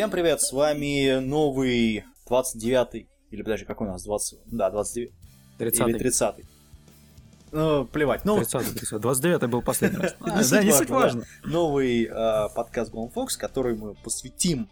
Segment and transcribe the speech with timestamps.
[0.00, 5.12] Всем привет, с вами новый 29-й, или подожди, какой у нас, 20, да, 29
[5.58, 6.36] 30 или 30
[7.52, 10.16] Ну, плевать, ну, 30 30 29 был последний раз.
[10.20, 10.94] А, Да, не важно, суть да.
[10.94, 11.24] важно.
[11.44, 14.70] новый э, подкаст Golden Fox, который мы посвятим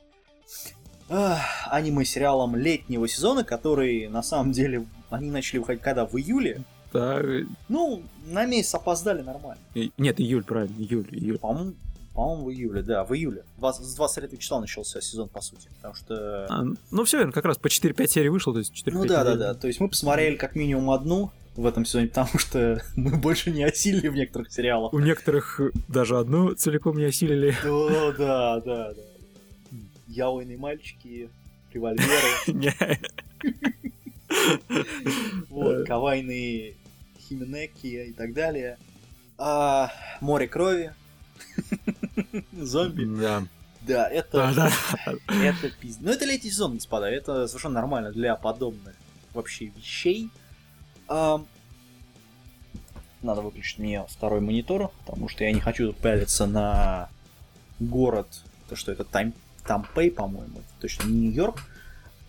[1.11, 1.35] э,
[1.67, 6.07] аниме-сериалам летнего сезона, которые, на самом деле, они начали выходить когда?
[6.07, 6.65] В июле?
[6.91, 7.21] Да,
[7.69, 9.61] Ну, на месяц опоздали нормально.
[9.75, 11.39] и- Нет, июль, правильно, июль, июль.
[11.39, 11.75] По-моему,
[12.19, 13.45] по-моему, в июле, да, в июле.
[13.59, 15.69] 20 с 23 числа начался сезон, по сути.
[15.77, 16.47] Потому что...
[16.51, 19.23] А, ну все верно, как раз по 4-5 серий вышло, то есть 4-5 Ну да,
[19.23, 19.55] да, да.
[19.55, 23.63] То есть мы посмотрели как минимум одну в этом сезоне, потому что мы больше не
[23.63, 24.93] осилили в некоторых сериалах.
[24.93, 27.55] У некоторых даже одну целиком не осилили.
[27.63, 29.03] Да, да, да, да.
[30.09, 31.31] Яойные мальчики,
[31.73, 32.11] револьверы,
[35.51, 36.75] вот, кавайные
[37.21, 38.77] хименеки и так далее.
[39.39, 40.93] А, море крови.
[42.53, 43.05] Зомби.
[43.21, 43.45] Да,
[43.87, 44.53] Да, это...
[44.55, 44.73] да, да.
[45.45, 45.99] Это пиздец.
[46.01, 47.09] Ну, это летний сезон, господа.
[47.11, 48.95] Это совершенно нормально для подобных
[49.35, 50.31] вообще вещей.
[51.09, 51.45] Надо
[53.41, 57.09] выключить мне второй монитор, потому что я не хочу пялиться на
[57.81, 58.29] город,
[58.69, 59.33] то что это Тайм...
[59.67, 61.59] Тампей, по-моему, точно не Нью-Йорк,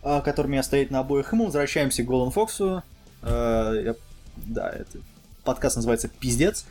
[0.02, 1.32] а, который меня стоит на обоих.
[1.32, 2.84] И мы возвращаемся к Голден Фоксу.
[3.22, 3.96] А, я-
[4.36, 5.00] Да, это
[5.44, 6.66] подкаст называется «Пиздец».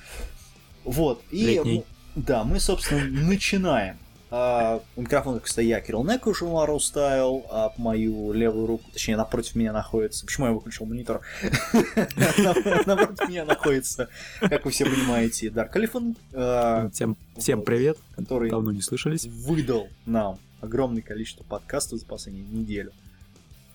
[0.84, 1.22] Вот.
[1.30, 1.84] И Летний.
[2.14, 3.98] Да, мы, собственно, начинаем.
[4.31, 9.55] А, у микрофона, кстати, я, Кирилл Некуш, Мару ставил, а мою левую руку, точнее, напротив
[9.55, 10.27] меня находится...
[10.27, 11.23] Почему я выключил монитор?
[11.42, 18.83] Напротив меня находится, как вы все понимаете, Дарк Элефант, а, Всем, привет, который давно не
[18.83, 19.25] слышались.
[19.25, 22.93] выдал нам огромное количество подкастов за последнюю неделю.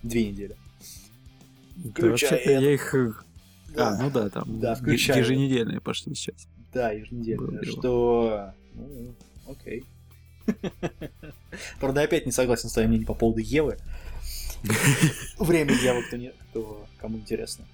[0.04, 0.56] Две недели.
[1.92, 2.94] Включая я их...
[3.76, 6.48] А, ну да, там Да, включая еженедельные пошли сейчас.
[6.74, 7.64] Да, еженедельно.
[7.64, 8.52] Что...
[8.74, 9.14] Ну,
[9.48, 9.84] окей.
[11.80, 13.78] Правда, я опять не согласен с твоим мнением по поводу Евы.
[15.38, 17.66] Время Евы, кто, не, кто кому интересно.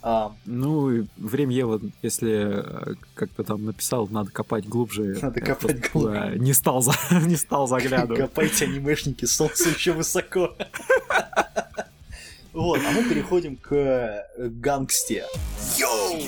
[0.00, 5.18] А, Ну, время Ева, если э, как-то там написал, надо копать глубже.
[5.22, 6.12] Надо копать просто, глубже.
[6.20, 6.94] да, Не стал, за-
[7.26, 8.20] не стал заглядывать.
[8.20, 10.54] Копайте анимешники, солнце еще высоко.
[12.52, 15.24] Вот, а мы переходим к э, гангсте.
[15.78, 16.20] Йоу!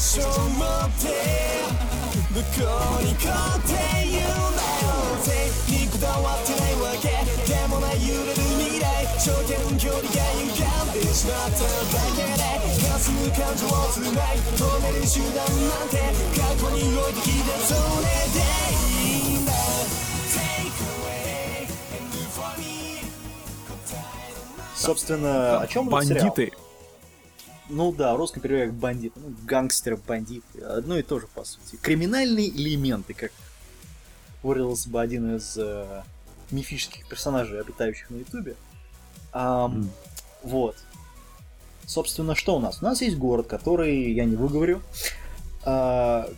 [0.00, 1.12] しょ持って
[2.32, 3.72] どこに来って
[4.04, 7.08] 言うなよぜにこだわってないわけ
[7.44, 8.84] でもない揺れる未来
[9.20, 12.42] 頂点距離が歪んでしまっただけで
[12.88, 15.96] 霞む感情をつない止める手段なんて
[16.36, 18.40] 過去に置いてきてそれで
[18.92, 19.52] いいんだ
[20.32, 23.00] Take away and do for me
[23.68, 26.26] 答えのない Собственно, о чем этот сериал?
[26.34, 26.52] Бандиты.
[27.71, 29.13] Ну да, в русском переводе как бандит.
[29.15, 30.61] Ну, гангстеры, бандиты.
[30.61, 31.77] Одно и то же, по сути.
[31.81, 33.31] Криминальные элементы, как
[34.43, 36.03] выразился бы один из э,
[36.51, 38.55] мифических персонажей, обитающих на Ютубе.
[39.31, 39.91] Ам, М.
[40.43, 40.75] Вот.
[41.85, 42.81] Собственно, что у нас?
[42.81, 44.81] У нас есть город, который, я не выговорю,
[45.63, 46.29] а,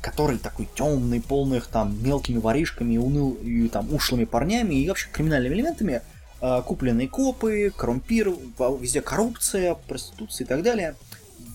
[0.00, 5.54] который такой темный, полных там мелкими воришками, уныл, и там ушлыми парнями и вообще криминальными
[5.54, 6.02] элементами, а,
[6.40, 8.34] купленные копы, коррумпир,
[8.80, 10.96] везде коррупция, проституция и так далее.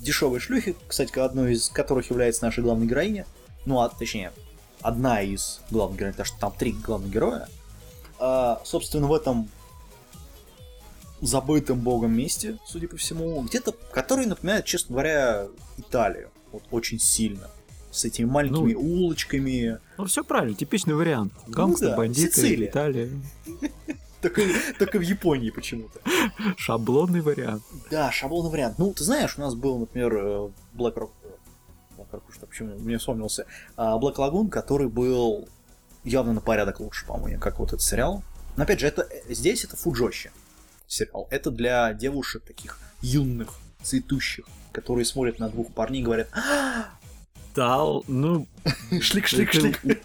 [0.01, 3.25] Дешевые шлюхи, кстати, одной из которых является наша главная героиня.
[3.65, 4.31] Ну, а точнее,
[4.81, 7.47] одна из главных героинь, потому что там три главных героя.
[8.19, 9.49] А, собственно, в этом
[11.21, 15.47] забытым богом месте, судя по всему, где-то, который напоминает, честно говоря,
[15.77, 16.29] Италию.
[16.51, 17.49] Вот очень сильно.
[17.91, 19.79] С этими маленькими Ну, улочками.
[19.97, 21.33] Ну, все правильно, типичный вариант.
[21.47, 22.69] Гангстеры, да, бандиты, Сицилия.
[22.69, 23.09] Италия.
[24.79, 25.99] Только, в Японии почему-то.
[26.57, 27.63] Шаблонный вариант.
[27.91, 28.79] Да, шаблонный вариант.
[28.79, 31.11] Ну, ты знаешь, у нас был, например, э, Black Rock...
[31.23, 33.45] э, Black Rock, что почему мне вспомнился?
[33.77, 35.47] а, Black Lagoon, который был
[36.03, 38.23] явно на порядок лучше, по-моему, как вот этот сериал.
[38.57, 40.31] Но опять же, это, э, здесь это фуджоще
[40.87, 41.27] сериал.
[41.29, 43.49] Это для девушек таких юных,
[43.83, 46.29] цветущих, которые смотрят на двух парней и говорят
[47.53, 48.47] Да, ну,
[49.01, 49.81] шлик, шлик, шлик.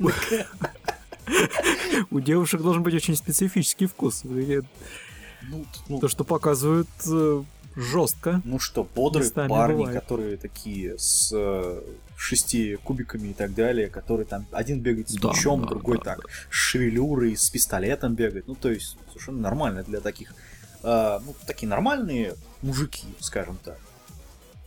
[2.10, 4.22] У девушек должен быть очень специфический вкус.
[4.24, 7.42] Ну, ну, То, что показывают э,
[7.74, 8.42] жестко.
[8.44, 10.00] ну что, бодрые парни, бывает.
[10.00, 11.82] которые такие с э,
[12.16, 16.04] шести кубиками и так далее, которые там один бегает с Да, мечом, да, другой да,
[16.16, 18.46] так с шевелюрой, с пистолетом бегает.
[18.48, 20.34] Ну, то есть, совершенно нормально для таких,
[20.82, 23.78] э, ну, такие нормальные мужики, скажем так.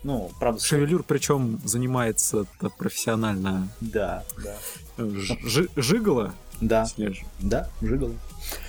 [0.04, 2.46] Ну, правда, Шевелюр, причем занимается
[2.78, 3.70] профессионально.
[3.80, 4.58] Да, да.
[4.98, 6.34] ж- жи- Жигало.
[6.68, 8.12] Да, ж- да, жигал.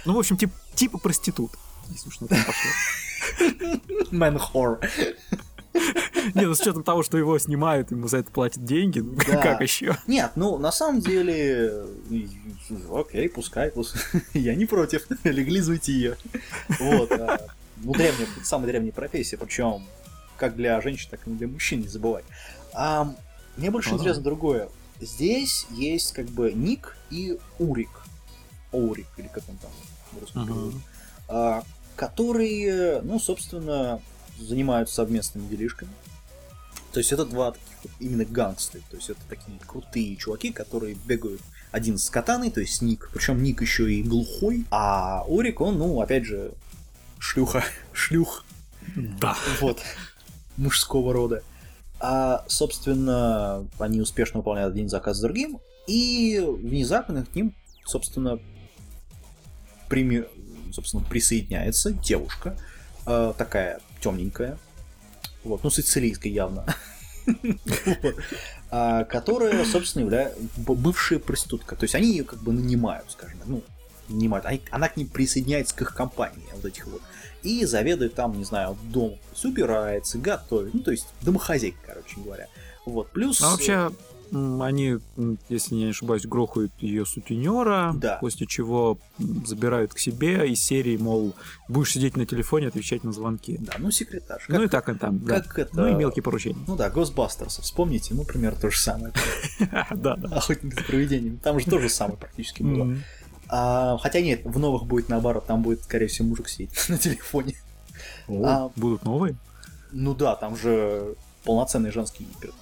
[0.04, 1.52] Ну, в общем, тип, типа проститут.
[1.88, 3.76] Если уж на то пошло.
[4.12, 4.86] Man whore.
[6.34, 9.36] Не, ну с учетом того, что его снимают, ему за это платят деньги, ну Да.
[9.42, 9.96] как еще?
[10.06, 11.84] Нет, ну, на самом деле,
[12.92, 13.94] окей, пускай, пус-
[14.34, 16.16] я не против, легализуйте ее.
[16.80, 17.40] Вот, а,
[17.76, 19.84] ну, древняя, самая древняя профессия, причем
[20.38, 22.22] как для женщин, так и для мужчин, не забывай.
[22.72, 23.14] А,
[23.56, 23.96] мне больше да.
[23.96, 24.68] интересно другое.
[25.00, 27.90] Здесь есть как бы Ник и Урик.
[28.72, 29.70] Урик, или как он там
[30.12, 30.76] в русском переводе.
[31.28, 31.62] А,
[31.96, 34.00] которые, ну, собственно,
[34.38, 35.90] занимаются совместными делишками.
[36.92, 38.80] То есть это два таких вот именно гангсты.
[38.90, 41.40] То есть это такие крутые чуваки, которые бегают
[41.72, 43.10] один с катаной, то есть Ник.
[43.12, 46.52] Причем Ник еще и глухой, а Орик, он, ну, опять же,
[47.18, 48.44] шлюха, шлюх,
[48.94, 49.36] Да.
[49.60, 49.80] вот,
[50.56, 51.42] мужского рода.
[52.00, 57.54] А, собственно, они успешно выполняют один заказ за другим, и внезапно к ним,
[57.84, 58.38] собственно,
[59.88, 60.26] прими-
[60.72, 62.56] собственно присоединяется девушка,
[63.06, 64.58] э, такая темненькая,
[65.44, 66.66] вот, ну, сицилийская явно.
[68.76, 71.76] А, которая, собственно, является бывшая проститутка.
[71.76, 73.62] То есть они ее как бы нанимают, скажем так, ну,
[74.08, 74.46] нанимают.
[74.72, 77.00] Она к ним присоединяется к их компании, вот этих вот.
[77.44, 79.16] И заведует там, не знаю, дом.
[79.44, 80.74] Убирается, готовит.
[80.74, 82.48] Ну, то есть домохозяйка, короче говоря.
[82.86, 83.10] Вот.
[83.10, 83.40] Плюс...
[83.42, 83.90] А вообще,
[84.32, 84.96] они,
[85.48, 88.18] если не ошибаюсь, грохают ее сутенера, Да.
[88.20, 88.98] после чего
[89.46, 91.34] забирают к себе из серии, мол,
[91.68, 93.58] будешь сидеть на телефоне, отвечать на звонки.
[93.60, 94.40] Да, ну, секретарь.
[94.48, 95.40] Ну и так и там, да.
[95.40, 95.76] как это...
[95.76, 96.58] Ну и мелкие поручения.
[96.66, 99.12] Ну да, Госбастерс, вспомните, ну, примерно то же самое.
[99.94, 100.36] Да, да.
[100.36, 101.36] Охотник за привидениями.
[101.36, 102.96] Там же то же самое практически было.
[103.56, 107.54] А, хотя нет, в новых будет наоборот, там будет, скорее всего, мужик сидеть на телефоне.
[108.26, 109.36] О, А- Будут новые?
[109.92, 111.14] Ну да, там же
[111.44, 112.52] полноценный женский пер-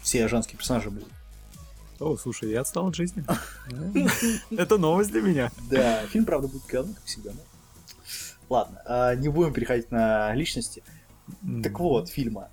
[0.00, 1.10] все женские персонажи будут.
[2.00, 3.22] О, слушай, я отстал от жизни.
[4.50, 5.50] Это новость для меня.
[5.70, 7.32] Да, фильм, правда, будет говно, как всегда.
[7.32, 7.40] но-
[8.48, 10.82] Ладно, а, не будем переходить на личности.
[11.62, 12.48] Так вот, фильма.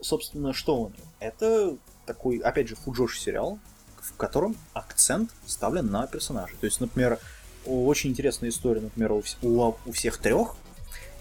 [0.00, 0.94] Собственно, что он?
[1.20, 1.76] Это
[2.06, 3.58] такой, опять же, фуджоши сериал,
[4.04, 6.56] в котором акцент ставлен на персонажей.
[6.60, 7.18] То есть, например,
[7.64, 10.56] очень интересная история, например, у, у, у всех трех,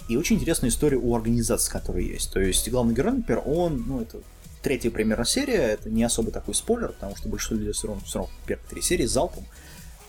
[0.10, 2.32] и очень интересная история у организации, которые есть.
[2.34, 4.20] То есть, главный герой, например, он, ну, это
[4.62, 8.20] третья примерно серия, это не особо такой спойлер, потому что большинство людей все равно, все
[8.20, 9.46] равно первые три серии залпом.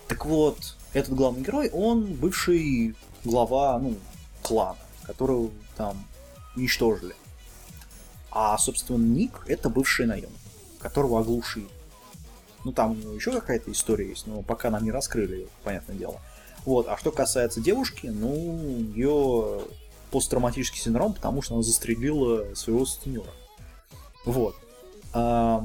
[0.09, 3.97] Так вот, этот главный герой, он бывший глава, ну,
[4.43, 6.05] клана, которого там
[6.57, 7.15] уничтожили.
[8.31, 10.31] А, собственно, Ник— это бывший наемник,
[10.81, 11.69] которого оглушили.
[12.65, 15.97] Ну, там у него еще какая-то история есть, но пока нам не раскрыли ее, понятное
[15.97, 16.21] дело.
[16.65, 19.61] Вот, а что касается девушки, ну, у нее
[20.11, 23.31] посттравматический синдром, потому что она застрелила своего сутенера.
[24.25, 24.57] Вот.
[25.13, 25.63] А,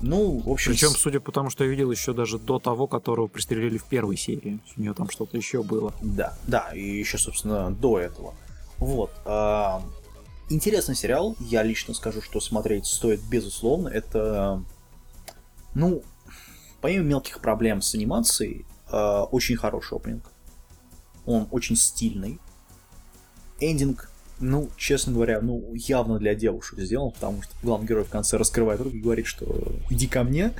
[0.00, 0.72] ну, в общем...
[0.72, 4.16] Причем, судя по тому, что я видел еще даже до того, которого пристрелили в первой
[4.16, 4.60] серии.
[4.76, 5.92] У нее там что-то еще было.
[6.00, 8.34] Да, да, и еще, собственно, до этого.
[8.78, 9.10] Вот.
[9.24, 9.82] а,
[10.48, 11.36] интересный сериал.
[11.40, 13.88] Я лично скажу, что смотреть стоит безусловно.
[13.88, 14.62] Это,
[15.74, 16.02] ну,
[16.82, 20.24] помимо мелких проблем с анимацией, а, очень хороший опенинг.
[21.24, 22.38] Он очень стильный.
[23.60, 24.10] Эндинг,
[24.40, 28.80] ну, честно говоря, ну, явно для девушек сделан, потому что главный герой в конце раскрывает
[28.80, 29.46] руки и говорит, что
[29.88, 30.52] иди ко мне.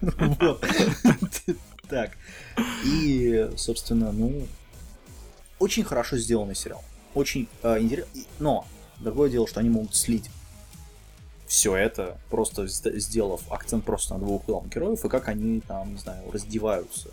[1.86, 2.12] Так.
[2.86, 4.46] И, собственно, ну,
[5.58, 6.82] очень хорошо сделанный сериал.
[7.14, 8.10] Очень интересно.
[8.38, 8.66] Но
[9.00, 10.30] другое дело, что они могут слить
[11.54, 15.92] все это, просто сд- сделав акцент просто на двух главных героев, и как они там,
[15.92, 17.10] не знаю, раздеваются.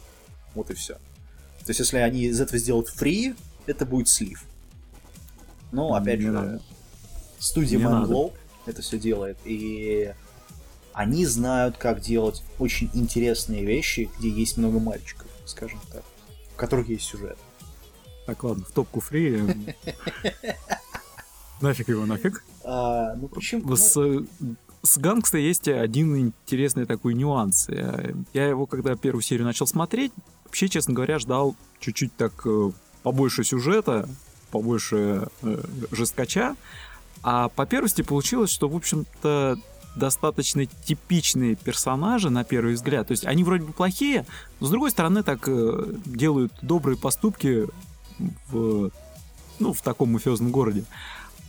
[0.55, 0.95] Вот и все.
[0.95, 3.35] То есть, если они из этого сделают фри,
[3.67, 4.43] это будет слив.
[5.71, 6.61] Но, опять Не же, надо.
[7.37, 8.07] студия Не Man.
[8.07, 8.33] Globe
[8.65, 10.11] это все делает, и
[10.93, 16.03] они знают, как делать очень интересные вещи, где есть много мальчиков, скажем так,
[16.53, 17.37] в которых есть сюжет.
[18.25, 19.39] Так, ладно, в топку фри.
[21.61, 22.43] Нафиг его, нафиг.
[22.63, 23.75] А, ну почему?
[23.75, 23.95] С,
[24.83, 27.67] с Гангста есть один интересный такой нюанс.
[28.33, 30.11] Я его, когда первую серию начал смотреть,
[30.45, 32.71] вообще, честно говоря, ждал чуть-чуть так э,
[33.03, 34.09] побольше сюжета,
[34.51, 36.55] побольше э, жесткача.
[37.23, 39.57] А по первости получилось, что, в общем-то,
[39.95, 43.07] достаточно типичные персонажи на первый взгляд.
[43.07, 44.25] То есть они вроде бы плохие,
[44.59, 47.67] но с другой стороны так э, делают добрые поступки
[48.49, 48.91] в,
[49.59, 50.85] ну, в таком мафиозном городе.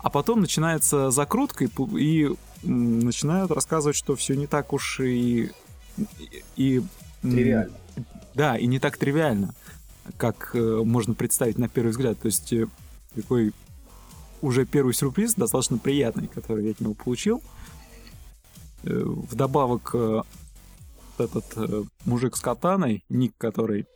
[0.03, 5.53] А потом начинается закрутка и, и начинают рассказывать, что все не так уж и...
[6.57, 6.83] и
[7.23, 7.77] Тривиально.
[8.35, 9.55] да, и не так тривиально,
[10.17, 12.19] как э, можно представить на первый взгляд.
[12.19, 12.67] То есть э,
[13.15, 13.53] такой
[14.41, 17.41] уже первый сюрприз достаточно приятный, который я от него получил.
[18.83, 19.95] Э, вдобавок
[21.19, 21.45] этот
[22.05, 23.87] мужик с катаной, Ник, который...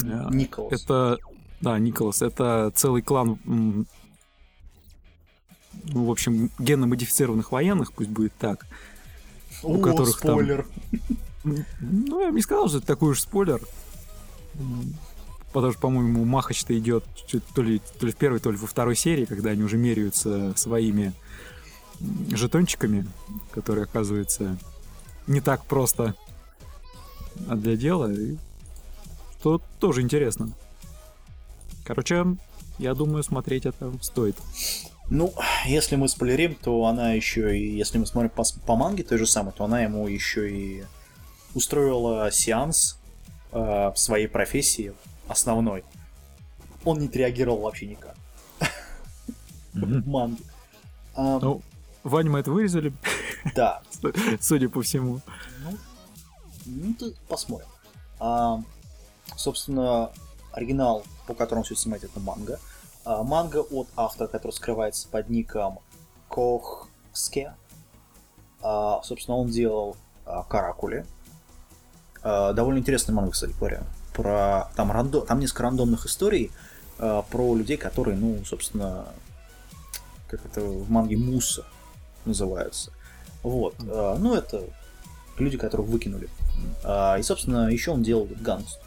[0.00, 0.72] Николас.
[0.72, 1.18] это,
[1.60, 3.38] да, Николас, это целый клан,
[5.84, 8.66] ну, в общем, генно-модифицированных военных, пусть будет так.
[9.62, 10.66] у О, которых там- спойлер.
[11.44, 13.60] Ну, я бы не сказал, что это такой уж спойлер.
[15.52, 17.04] Потому что, по-моему, Махач-то идет
[17.54, 20.54] то ли, то ли в первой, то ли во второй серии, когда они уже меряются
[20.56, 21.12] своими
[22.30, 23.06] жетончиками,
[23.52, 24.56] которые, оказывается,
[25.26, 26.14] не так просто
[27.48, 28.12] а для дела.
[28.12, 28.36] И
[29.42, 30.50] то тоже интересно.
[31.84, 32.36] Короче,
[32.78, 34.36] я думаю, смотреть это стоит.
[35.10, 35.32] Ну,
[35.66, 39.26] если мы спойлерим, то она еще и, если мы смотрим по, по манге той же
[39.26, 40.84] самой, то она ему еще и
[41.54, 42.98] устроила сеанс
[43.52, 44.94] э, в своей профессии
[45.28, 45.84] основной.
[46.84, 48.16] Он не отреагировал вообще никак
[49.72, 50.44] в манге.
[51.16, 51.62] Ну,
[52.02, 52.92] в аниме это вырезали,
[53.54, 53.82] да,
[54.40, 55.20] судя по всему.
[56.64, 57.68] Ну, то посмотрим.
[59.36, 60.10] Собственно,
[60.52, 62.58] оригинал, по которому все снимать, это манга.
[63.04, 65.80] А, манга от автора, который скрывается под ником
[66.28, 67.54] Кохске.
[68.62, 71.04] А, собственно, он делал а, Каракули.
[72.22, 73.82] Довольно интересная манга, кстати говоря.
[74.14, 74.70] Про...
[74.76, 75.22] Там, рандо...
[75.22, 76.52] Там несколько рандомных историй
[76.98, 79.06] про людей, которые, ну, собственно,
[80.28, 81.64] как это в манге Муса
[82.24, 82.92] называются.
[83.42, 83.74] Вот.
[83.80, 84.62] Ну, это
[85.36, 86.28] люди, которых выкинули.
[86.84, 88.78] И, собственно, еще он делал гангст.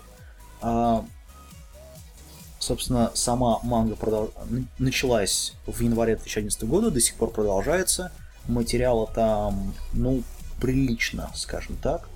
[2.65, 8.11] Собственно, сама манга продол- н- началась в январе 2011 года, до сих пор продолжается.
[8.47, 10.23] Материала там, ну,
[10.59, 12.09] прилично, скажем так.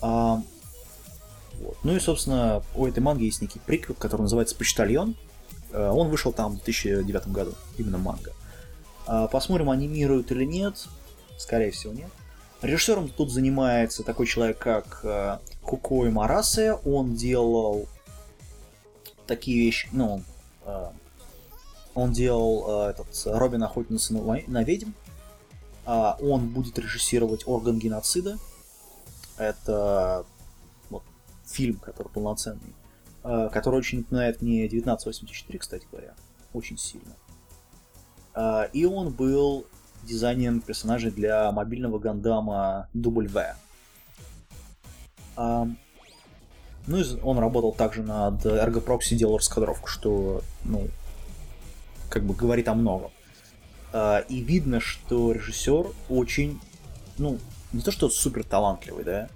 [0.00, 0.40] А,
[1.60, 1.76] вот.
[1.82, 5.14] Ну и, собственно, у этой манги есть некий приквел, который называется «Почтальон».
[5.72, 8.32] Э, Он вышел там в 2009 году, именно манга.
[9.06, 10.86] А, Посмотрим, анимируют или нет.
[11.36, 12.08] Скорее всего, нет.
[12.62, 16.72] Режиссером тут занимается такой человек, как э, Кукой Марасе.
[16.72, 17.88] Он делал
[19.26, 20.22] такие вещи, ну,
[20.64, 20.90] э,
[21.94, 24.90] он делал э, этот Робин Охотница на, на ведьм.
[25.86, 28.38] А, он будет режиссировать Орган геноцида.
[29.38, 30.26] Это
[30.90, 31.02] вот,
[31.44, 32.74] фильм, который полноценный,
[33.24, 36.14] э, который очень напоминает мне 1984, кстати говоря,
[36.52, 37.16] очень сильно.
[38.34, 39.66] А, и он был
[40.02, 43.54] дизайнером персонажей для мобильного гандама W.
[45.36, 45.68] А,
[46.86, 50.88] ну, он работал также над Ergo Proxy, делал раскадровку, что, ну,
[52.08, 53.10] как бы говорит о многом.
[53.92, 56.60] А, и видно, что режиссер очень,
[57.18, 57.38] ну,
[57.72, 59.28] не то что супер талантливый, да,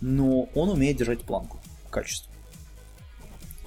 [0.00, 2.32] но он умеет держать планку в качестве.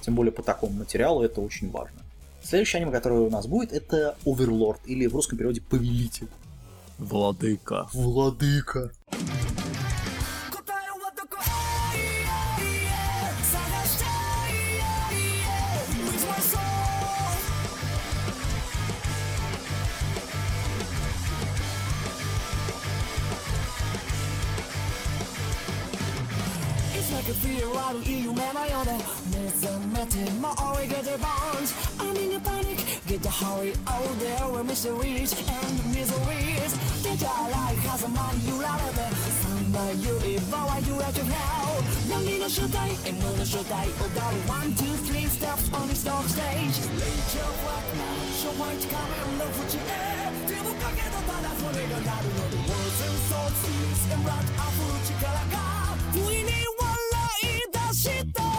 [0.00, 2.00] Тем более по такому материалу это очень важно.
[2.42, 6.28] Следующее аниме, которое у нас будет, это Оверлорд, или в русском переводе Повелитель.
[6.98, 7.88] Владыка.
[7.92, 8.92] Владыка.
[9.10, 9.63] 答
[27.40, 27.74] feel
[28.04, 28.98] 이유매나연해
[29.30, 34.64] 내 손맡에 모이게 될 bond I'm in a panic Get the hurry out there where
[34.64, 36.72] mysteries and miseries
[37.02, 39.10] 대자 like 가슴만 유라르네
[39.40, 44.74] Samba you evolve you let you know 난 니는 쇼다이 and 너는 Oh, 오다리 One
[44.74, 49.44] two three steps on this dark stage Late your black night 쇼 화이트 카메라 너
[49.54, 56.53] 후치해 뒤북하게도 받아 소리가 나를 너도 Words and thoughts feels and right 앞으로 지켜나가 부인의
[58.04, 58.53] した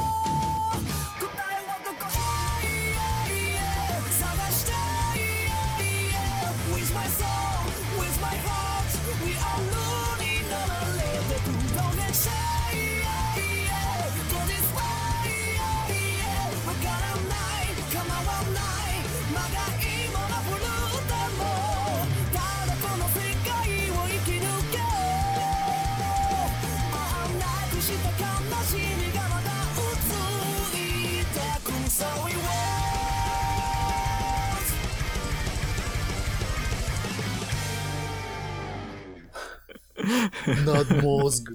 [40.66, 41.52] Надмозг.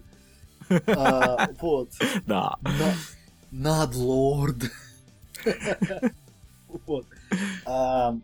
[0.86, 1.90] А, Вот.
[2.26, 2.56] Да.
[2.62, 2.94] На-
[3.50, 4.70] Надлорд.
[6.86, 7.06] Вот.
[7.66, 8.16] А,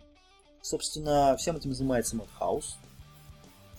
[0.62, 2.76] Собственно, всем этим занимается Мэтхаус.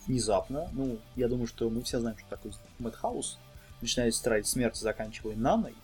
[0.05, 0.69] Внезапно.
[0.71, 3.37] Ну, я думаю, что мы все знаем, что такое Мэтхаус.
[3.81, 5.75] Начиная с тетради смерти, заканчивая наной.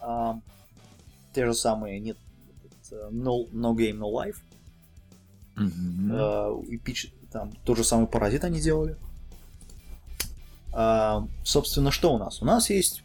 [0.00, 0.38] А,
[1.34, 2.16] Те же самые нет
[2.90, 4.36] no, no Game, No Life.
[5.56, 6.12] Мгм.
[6.12, 8.96] Э, и Peach- там тот же самый паразит они делали.
[10.76, 12.42] А, собственно, что у нас?
[12.42, 13.04] У нас есть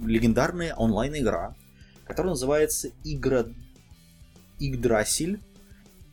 [0.00, 1.56] легендарная онлайн-игра,
[2.06, 3.46] которая называется Игра
[4.60, 5.40] Игдрасиль.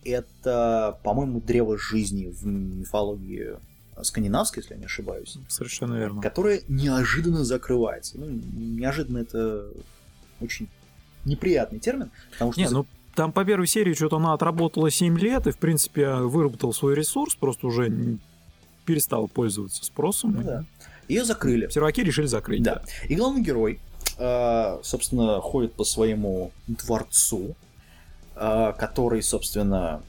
[0.03, 3.57] Это, по-моему, древо жизни в мифологии
[4.01, 6.21] скандинавской, если я не ошибаюсь, Совершенно верно.
[6.21, 8.17] которая неожиданно закрывается.
[8.17, 9.69] Ну, неожиданно это
[10.41, 10.67] очень
[11.25, 15.47] неприятный термин, потому что Не, ну там по первой серии что-то она отработала 7 лет
[15.47, 18.17] и, в принципе, выработал свой ресурс, просто уже
[18.85, 20.33] не- перестал пользоваться спросом.
[20.33, 20.65] Ну да.
[21.07, 21.69] ее закрыли.
[21.69, 22.63] Серваки решили закрыть.
[22.63, 22.81] Да.
[23.09, 23.79] И главный герой,
[24.17, 27.55] э, собственно, ходит по своему дворцу,
[28.35, 30.01] э, который, собственно,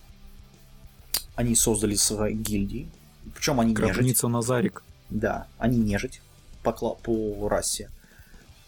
[1.34, 2.88] они создали свои гильдии.
[3.34, 3.94] Причем они нежить.
[3.94, 4.82] Гробница Назарик.
[5.10, 6.20] Да, они нежить
[6.62, 7.90] по, по расе.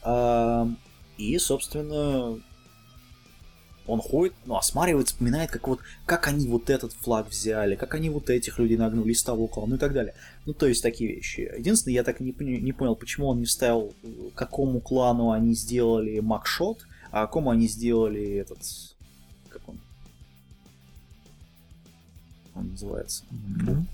[0.03, 0.69] А,
[1.17, 2.39] И, собственно,
[3.89, 8.11] он ходит, ну, осматривает, вспоминает, как вот, как они вот этот флаг взяли, как они
[8.11, 10.15] вот этих людей нагнули из того клана, ну и так далее.
[10.45, 11.51] Ну, то есть такие вещи.
[11.57, 13.95] Единственное, я так и не, не понял, почему он не вставил,
[14.35, 18.59] какому клану они сделали макшот, а какому они сделали этот...
[19.49, 19.81] Как он?
[22.55, 23.25] Он называется.
[23.31, 23.89] Мгм.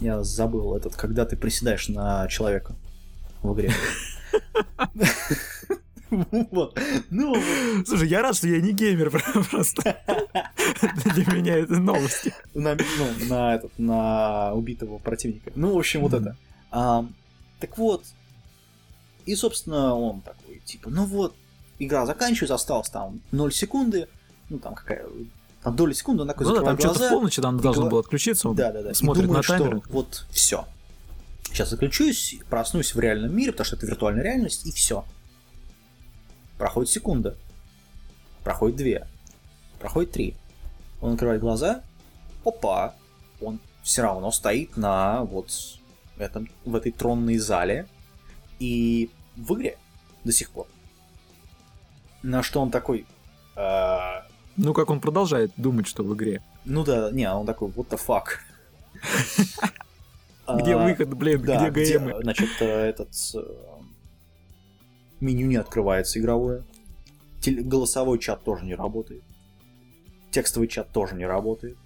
[0.00, 2.74] Я забыл этот, когда ты приседаешь на человека
[3.42, 3.72] в игре.
[6.50, 6.78] Вот.
[7.10, 7.88] Ну, вот.
[7.88, 9.10] Слушай, я рад, что я не геймер,
[9.50, 9.96] просто.
[11.14, 12.34] Для меня это новости.
[12.54, 15.50] на, ну, на, этот, на убитого противника.
[15.54, 16.36] Ну, в общем, вот это.
[16.70, 17.04] А,
[17.60, 18.04] так вот,
[19.26, 21.34] и, собственно, он такой, типа, ну вот,
[21.78, 24.08] игра заканчивается, осталось там 0 секунды,
[24.48, 25.04] ну, там какая,
[25.62, 28.00] там доля секунды, он такой Ну да, там что-то в полночи там должно гла- было
[28.00, 28.48] отключиться.
[28.48, 29.78] он да, да, да, смотрит думаю, на таймер.
[29.78, 30.66] что вот все.
[31.44, 35.04] Сейчас заключусь, проснусь в реальном мире, потому что это виртуальная реальность, и все.
[36.58, 37.36] Проходит секунда.
[38.44, 39.06] Проходит две.
[39.80, 40.36] Проходит три.
[41.00, 41.82] Он открывает глаза.
[42.44, 42.94] Опа!
[43.40, 45.48] Он все равно стоит на вот
[46.18, 47.86] этом, в этой тронной зале.
[48.58, 49.76] И в игре
[50.24, 50.66] до сих пор.
[52.22, 53.06] На что он такой...
[53.56, 56.42] «А, Ну, как он продолжает думать, что в игре.
[56.64, 58.38] ну да, не, он такой, what the fuck.
[60.60, 62.22] Где А, выход, блин, где, ГМ?
[62.22, 63.38] значит, э, этот э,
[65.22, 66.64] меню не открывается игровое.
[67.40, 69.22] Теле- голосовой чат тоже не работает.
[70.30, 71.76] Текстовый чат тоже не работает.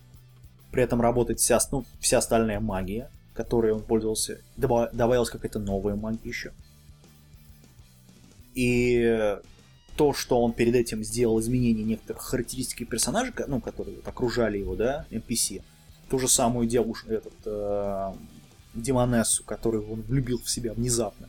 [0.71, 4.41] При этом работает вся, ну, вся остальная магия, которой он пользовался.
[4.57, 6.53] Доба- добавилась какая-то новая магия еще.
[8.55, 9.39] И
[9.97, 14.77] то, что он перед этим сделал изменение некоторых характеристик персонажа, ну, которые вот окружали его,
[14.77, 15.63] да, NPC,
[16.09, 18.13] ту же самую девушку, этот, э,
[18.75, 21.29] Демонессу, которую он влюбил в себя внезапно.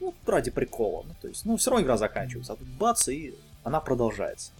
[0.00, 1.04] Ну, ради прикола.
[1.06, 2.54] Ну, то есть, ну, все равно игра заканчивается.
[2.54, 4.52] А тут бац, и она продолжается.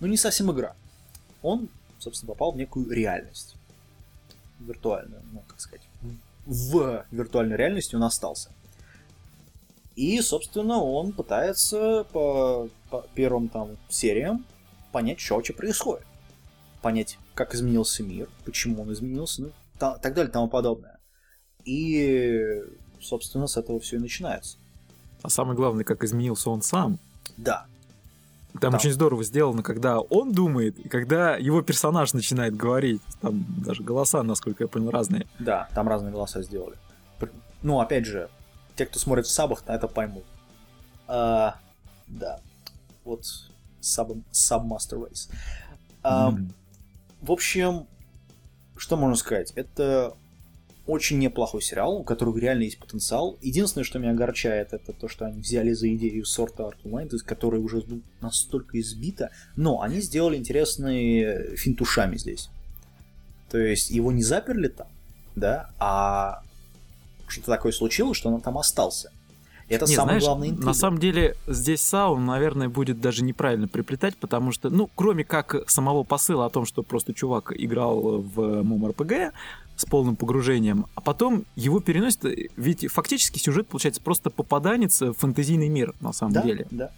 [0.00, 0.74] Ну, не совсем игра.
[1.42, 3.56] Он, собственно, попал в некую реальность.
[4.60, 5.86] Виртуальную, ну, как сказать.
[6.46, 8.50] В виртуальной реальности он остался.
[9.96, 14.46] И, собственно, он пытается по, по первым там сериям
[14.90, 16.06] понять, что вообще происходит.
[16.80, 20.98] Понять, как изменился мир, почему он изменился, ну, та- так далее, тому подобное.
[21.64, 22.62] И,
[23.02, 24.56] собственно, с этого все и начинается.
[25.22, 26.98] А самое главное, как изменился он сам.
[27.36, 27.66] Да,
[28.60, 28.76] Там Да.
[28.78, 33.00] очень здорово сделано, когда он думает, и когда его персонаж начинает говорить.
[33.22, 35.26] Там даже голоса, насколько я понял, разные.
[35.38, 36.76] да, там разные голоса сделали.
[37.62, 38.28] Ну, опять же,
[38.76, 40.24] те, кто смотрит в сабах, на это поймут.
[41.08, 41.56] А,
[42.08, 42.40] да,
[43.04, 43.22] вот
[43.80, 45.30] Sub, Submaster Race.
[46.02, 46.52] А, М.
[47.22, 47.86] В общем,
[48.76, 49.52] что можно сказать?
[49.52, 50.14] Это
[50.92, 53.38] очень неплохой сериал, у которого реально есть потенциал.
[53.40, 57.60] Единственное, что меня огорчает, это то, что они взяли за идею Sword Art Online, которая
[57.60, 62.50] уже ну, настолько избита, но они сделали интересные финтушами здесь.
[63.50, 64.88] То есть его не заперли там,
[65.34, 66.42] да, а
[67.26, 69.10] что-то такое случилось, что он там остался.
[69.68, 70.66] Это Не, самое знаешь, главное интрига.
[70.66, 75.68] на самом деле здесь САУ, наверное, будет даже неправильно приплетать, потому что, ну, кроме как
[75.70, 79.32] самого посыла о том, что просто чувак играл в MMORPG
[79.76, 82.24] с полным погружением, а потом его переносит,
[82.56, 86.66] ведь фактически сюжет получается просто попаданец в фэнтезийный мир, на самом да, деле.
[86.70, 86.90] да.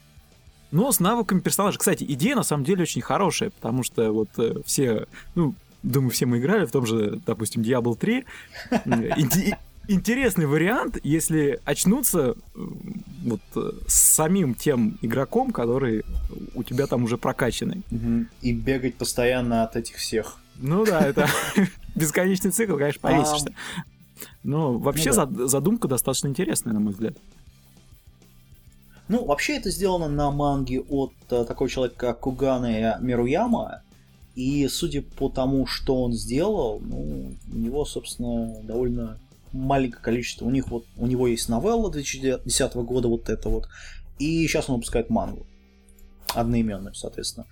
[0.70, 1.78] Но с навыками персонажа.
[1.78, 5.06] Кстати, идея на самом деле очень хорошая, потому что вот э, все,
[5.37, 8.24] ну, думаю, все мы играли в том же, допустим, Diablo 3.
[8.84, 9.56] Иде-
[9.88, 16.04] интересный вариант, если очнуться вот э, с самим тем игроком, который
[16.54, 17.82] у тебя там уже прокачанный.
[18.42, 20.38] И бегать постоянно от этих всех.
[20.56, 21.28] Ну да, это
[21.94, 23.54] бесконечный цикл, конечно, повесишься.
[24.42, 25.26] Но вообще Ну да.
[25.26, 27.16] зад- задумка достаточно интересная, на мой взгляд.
[29.09, 33.83] Ну, вообще это сделано на манге от э, такого человека, как Кугане Мируяма.
[34.35, 39.18] И судя по тому, что он сделал, ну, у него, собственно, довольно
[39.52, 40.46] маленькое количество.
[40.46, 43.68] У них вот у него есть новелла 2010 года, вот это вот.
[44.18, 45.46] И сейчас он выпускает мангу.
[46.35, 47.46] Одноименную, соответственно.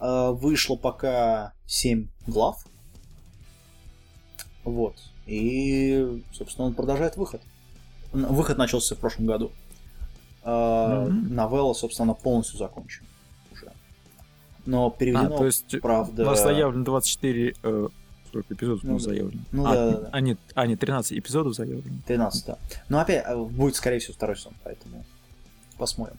[0.00, 2.62] А, Вышло пока 7 глав.
[4.64, 4.96] Вот.
[5.26, 7.40] И, собственно, он продолжает выход.
[8.12, 9.52] Выход начался в прошлом году.
[10.42, 11.34] А, Мгм.
[11.34, 13.06] Новелла, собственно, полностью закончена
[13.52, 13.70] уже.
[14.66, 16.22] Но переведено, А, то есть правда...
[16.22, 17.54] у нас заявлено 24...
[17.62, 17.88] э,
[18.28, 19.42] сколько эпизодов у Ну нас заявлено?
[19.52, 20.08] Ну а, да, да, да.
[20.12, 21.98] А, нет, а, нет, 13 эпизодов заявлено.
[22.06, 22.58] 13, да.
[22.88, 25.04] Но опять э, будет, скорее всего, второй сон, поэтому
[25.76, 26.16] посмотрим.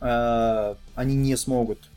[0.00, 1.90] Э, Они не смогут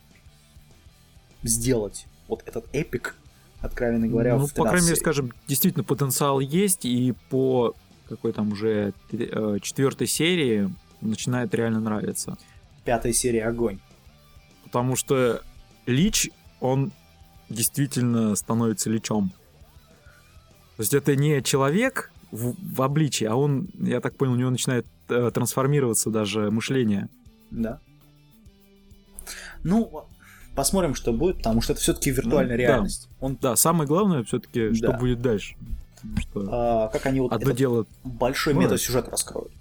[1.43, 3.15] сделать вот этот эпик,
[3.63, 7.73] откровенно говоря, ну, в по 13 крайней мере, скажем, действительно потенциал есть, и по
[8.09, 10.69] какой там уже э, четвертой серии
[11.01, 12.37] начинает реально нравиться.
[12.83, 13.79] Пятая серия огонь.
[14.65, 15.41] Потому что
[15.85, 16.91] Лич, он
[17.49, 19.31] действительно становится Личом.
[20.75, 24.49] То есть это не человек в, в обличии, а он, я так понял, у него
[24.49, 27.09] начинает э, трансформироваться даже мышление.
[27.51, 27.79] Да.
[29.63, 30.05] Ну,
[30.55, 32.69] посмотрим, что будет, потому что это все-таки виртуальная Ну, да.
[32.69, 33.09] реальность.
[33.19, 34.97] Он, Да, самое главное все-таки, что Да.
[34.97, 35.55] будет дальше.
[36.19, 37.85] Что а, как они вот одно этот дело...
[38.03, 39.51] большой Ну, метасюжет раскроют.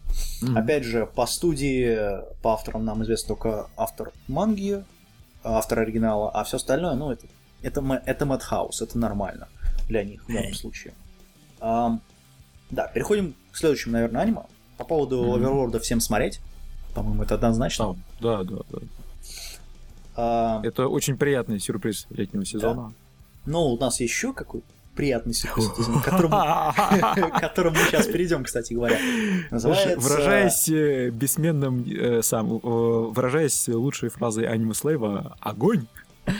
[0.42, 1.96] м, Опять же, по студии,
[2.42, 4.84] по авторам нам известен только автор манги,
[5.44, 7.26] автор оригинала, а все остальное, ну, это,
[7.62, 9.48] это, это Madhouse, это нормально
[9.88, 10.94] для них в данном случае.
[11.60, 12.00] Ам,
[12.70, 14.42] да, переходим к следующему, наверное, аниме.
[14.78, 15.34] По поводу Мгм.
[15.34, 16.40] Оверлорда всем смотреть.
[16.94, 17.96] По-моему, это однозначно.
[18.20, 18.78] Да, да, да.
[20.16, 22.92] А, Это очень приятный сюрприз летнего сезона.
[23.46, 24.62] но у нас еще какой
[24.94, 26.36] приятный сюрприз, к которому,
[27.30, 28.98] к которому мы сейчас перейдем, кстати говоря.
[29.50, 29.98] Называется...
[29.98, 35.86] Выражаясь э, бессменным э, сам, э, выражаясь лучшей фразой аниме Слейва, огонь.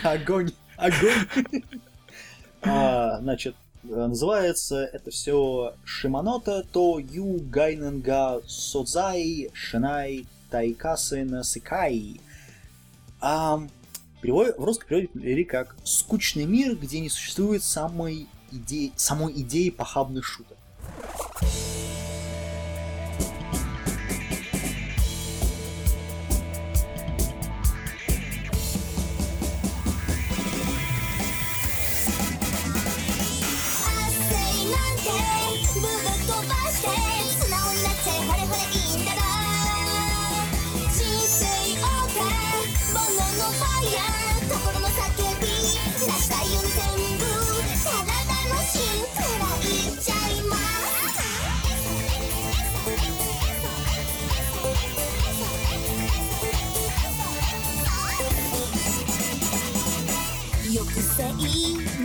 [0.03, 1.63] Огонь, огонь.
[2.65, 12.21] А, Значит, называется это все Шиманота то ю гайненга содзай шинай тайкасы на сикай.
[13.25, 13.61] А,
[14.21, 20.25] перевод- в русском переводе как «Скучный мир, где не существует самой идеи, самой идеи похабных
[20.25, 21.43] шуток».「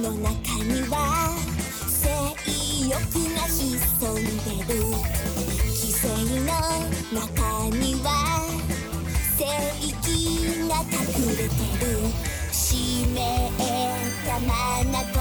[0.08, 1.36] の中には
[1.90, 2.08] 性
[2.88, 2.96] 欲
[3.36, 3.68] が潜
[4.14, 4.80] んでる。
[5.68, 6.08] 規制
[6.46, 6.52] の
[7.12, 8.08] 中には
[9.38, 9.44] 聖
[9.86, 10.96] 域が隠
[11.36, 11.52] れて
[11.84, 11.88] る。
[12.54, 12.64] 湿
[13.04, 13.20] っ
[14.26, 15.12] た眼滴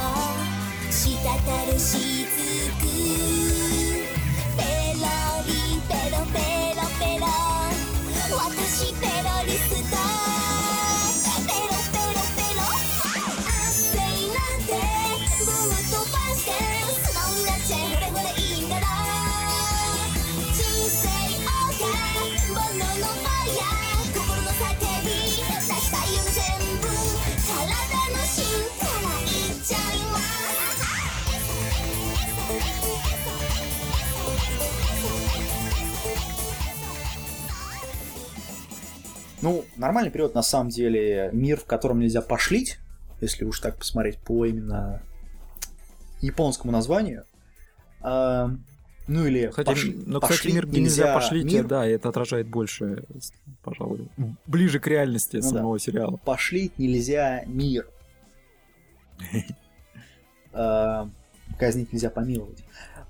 [0.92, 1.34] 滴
[1.66, 1.98] る雫
[4.56, 4.62] ペ
[4.94, 5.04] ロ
[5.46, 5.50] リ
[5.88, 6.38] ペロペ
[6.76, 7.26] ロペロ。
[8.36, 9.55] 私ペロリ
[39.76, 42.78] нормальный перевод на самом деле мир, в котором нельзя пошлить,
[43.20, 45.02] если уж так посмотреть по именно
[46.20, 47.24] японскому названию.
[48.00, 48.50] А,
[49.08, 52.48] ну или Кстати, пошли- но, кстати, пошлить мир, где нельзя пошлить, мир, да, это отражает
[52.48, 53.04] больше,
[53.62, 54.08] пожалуй,
[54.46, 55.48] ближе к реальности Ну да.
[55.48, 56.16] самого сериала.
[56.18, 57.88] пошлить нельзя мир.
[60.52, 61.08] А,
[61.58, 62.58] Казнить нельзя помиловать.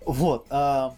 [0.04, 0.46] Вот.
[0.50, 0.94] а,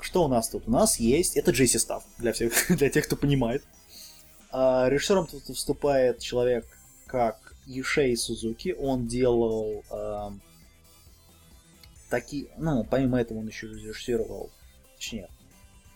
[0.00, 0.66] Что у нас тут?
[0.66, 1.36] У нас есть...
[1.36, 3.62] Это Джейси Став, для всех, для тех, кто понимает.
[4.52, 6.66] А, Режиссером тут выступает человек,
[7.06, 8.76] как Юшей Сузуки.
[8.78, 9.82] Он делал...
[9.90, 10.32] а,
[12.12, 14.50] такие, ну, помимо этого он еще режиссировал,
[14.96, 15.30] точнее,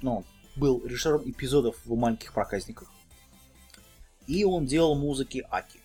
[0.01, 0.25] ну,
[0.57, 2.91] был режиссером эпизодов в маленьких проказниках.
[4.27, 5.79] И он делал музыки Аки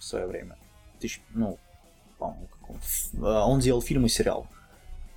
[0.00, 0.58] в свое время.
[0.98, 1.58] Тысяч, ну,
[2.18, 2.76] по-моему, как он,
[3.22, 4.48] а, он делал фильм и сериал.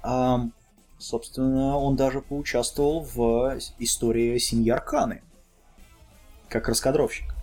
[0.03, 0.53] Ам,
[0.99, 5.23] собственно, он даже поучаствовал в истории семьи Арканы.
[6.51, 7.33] Как раскадровщик.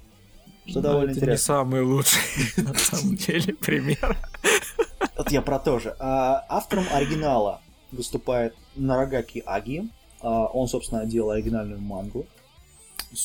[0.66, 1.52] Что Но довольно это интересно.
[1.52, 2.20] не самый лучший,
[2.62, 4.18] на самом деле, пример.
[5.16, 5.96] Вот я про то же.
[5.98, 9.88] А, автором оригинала выступает Нарагаки Аги.
[10.20, 12.26] А, он, собственно, делал оригинальную мангу.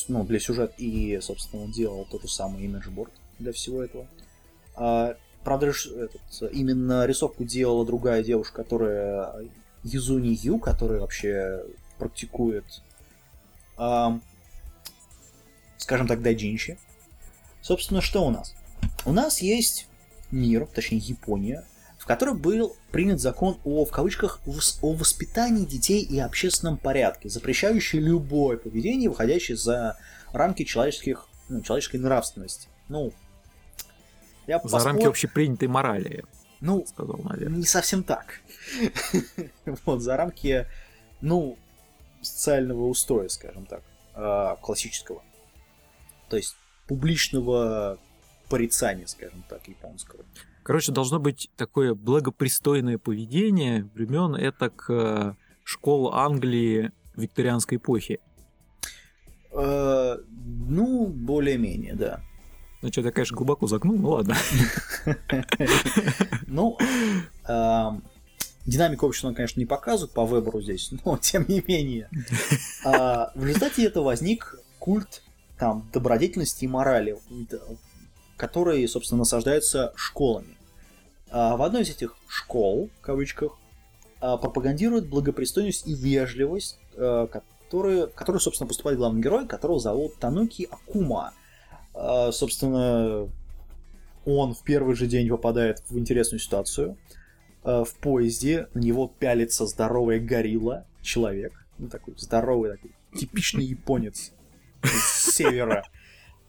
[0.08, 0.72] Ну, для сюжета.
[0.78, 4.06] И, собственно, он делал тот же самый имиджборд для всего этого.
[4.76, 9.50] А, правда, этот, именно рисовку делала другая девушка, которая
[9.82, 11.62] Юзуни Ю, которая вообще
[11.98, 12.64] практикует,
[15.76, 16.78] скажем так, дайджинши.
[17.62, 18.54] Собственно, что у нас?
[19.04, 19.88] У нас есть
[20.30, 21.64] мир, точнее Япония,
[21.98, 27.98] в которой был принят закон о, в кавычках, о воспитании детей и общественном порядке, запрещающий
[27.98, 29.96] любое поведение, выходящее за
[30.32, 32.68] рамки человеческих, ну, человеческой нравственности.
[32.88, 33.12] Ну,
[34.46, 36.24] я За рамки поспор- общепринятой морали,
[36.60, 37.58] Ну, сказал, наверное.
[37.58, 38.40] не совсем так.
[39.86, 40.66] Вот, за рамки,
[41.22, 41.56] ну,
[42.20, 43.82] социального устоя, скажем так,
[44.14, 45.22] а, классического.
[46.28, 46.56] То есть
[46.86, 47.98] публичного
[48.48, 50.24] порицания, скажем так, японского.
[50.62, 58.20] Короче, должно быть такое благопристойное поведение времен это к школ Англии викторианской эпохи.
[59.52, 60.16] Э,
[60.68, 62.20] Ну, более-менее, да.
[62.82, 64.36] Ну, что-то конечно, глубоко загнул, ну ладно.
[66.46, 66.78] Ну,
[67.48, 68.02] эм,
[68.66, 72.10] динамику общества, он, конечно, не показывает по выбору здесь, но тем не менее.
[72.84, 75.22] А, В результате этого возник культ
[75.64, 77.16] там добродетельности и морали,
[78.36, 80.58] которые, собственно, насаждаются школами.
[81.30, 83.56] А В одной из этих школ, в кавычках,
[84.20, 90.16] а, пропагандирует благопристойность и вежливость, э, которые, в которую, собственно, поступает главный герой, которого зовут
[90.16, 91.32] Тануки Акума.
[91.94, 93.26] А, Собственно,
[94.26, 96.98] он в первый же день попадает в интересную ситуацию.
[97.62, 101.54] В поезде на него пялится здоровая горилла, человек.
[101.78, 104.33] Ну, такой здоровый, такой типичный японец
[104.84, 105.86] с севера.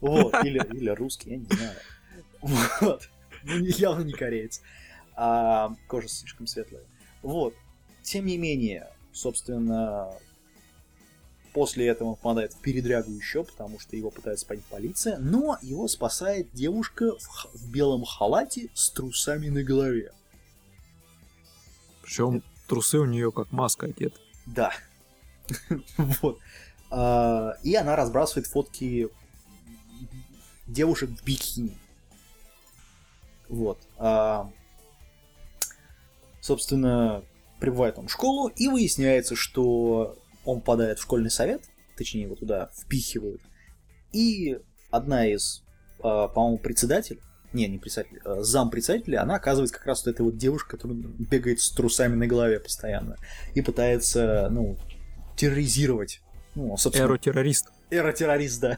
[0.02, 1.78] Вот, или, или русский, я не знаю.
[2.82, 3.10] Вот.
[3.43, 4.62] Ну, явно не кореец.
[5.15, 6.84] А кожа слишком светлая.
[7.21, 7.56] Вот.
[8.04, 10.12] Тем не менее, собственно,
[11.54, 15.88] после этого он попадает в передрягу еще, потому что его пытается поймать полиция, но его
[15.88, 20.12] спасает девушка в, в белом халате с трусами на голове.
[22.04, 24.19] Причем трусы у нее как маска одеты.
[24.45, 24.71] Да.
[25.98, 26.39] Вот.
[26.91, 29.10] А, И она разбрасывает фотки
[30.67, 31.78] девушек в бикини.
[33.50, 33.80] Вот.
[33.98, 34.50] А,
[36.41, 37.24] Собственно,
[37.60, 41.63] прибывает он в школу, и выясняется, что он попадает в школьный совет,
[41.98, 43.41] точнее, его туда впихивают.
[44.12, 44.60] И
[44.91, 45.63] одна из,
[46.04, 47.19] а, по-моему, председатель,
[47.52, 51.60] не, не председатель, зам председателя, она оказывается как раз вот этой вот девушка, которая бегает
[51.62, 53.17] с трусами на голове постоянно
[53.56, 54.78] и пытается, ну,
[55.36, 56.21] терроризировать.
[56.56, 57.70] Ну, собственно, Эро-террорист.
[57.89, 58.78] Эро-террорист, да.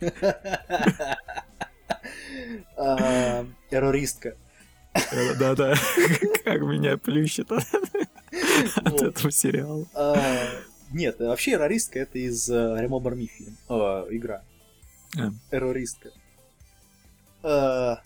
[2.76, 4.36] А, Террористка.
[4.94, 5.74] Э, Да-да.
[6.44, 7.64] Как меня плющит от
[9.02, 9.86] этого сериала.
[9.94, 10.16] А,
[10.92, 13.56] Нет, вообще террористка это из Remember Me фильм.
[13.68, 14.42] Игра.
[15.18, 15.30] А.
[15.50, 16.10] Террористка.
[17.42, 18.00] А,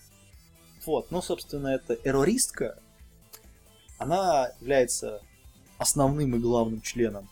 [0.85, 2.79] Вот, ну, собственно, эта террористка,
[3.97, 5.21] она является
[5.77, 7.29] основным и главным членом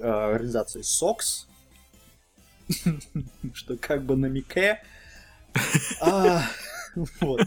[0.00, 1.46] организации SOX,
[3.54, 4.82] что как бы намекая.
[6.00, 6.42] А,
[7.20, 7.40] Вот.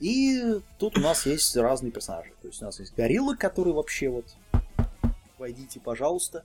[0.00, 2.30] И тут у нас есть разные персонажи.
[2.42, 4.26] То есть у нас есть гориллы, которые вообще вот
[5.38, 6.44] войдите, пожалуйста.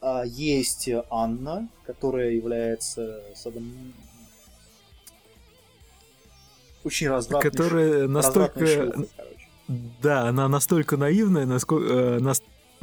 [0.00, 3.72] А, Есть Анна, которая является садом...
[6.82, 8.66] очень развратной Которая развратной настолько...
[8.66, 9.08] шлюхой.
[10.02, 12.18] Да, она настолько наивная, насколько...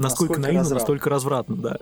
[0.01, 0.79] Насколько Насколько наивна, развратна.
[0.79, 1.77] настолько развратна, да.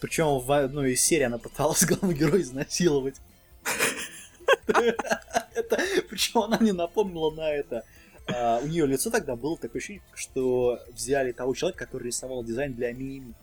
[0.00, 3.16] Причем в одной из серий она пыталась главного героя изнасиловать.
[4.66, 5.78] Это,
[6.08, 7.84] причем она мне напомнила на это.
[8.26, 12.74] а, у нее лицо тогда было такое ощущение, что взяли того человека, который рисовал дизайн
[12.74, 13.34] для Мими.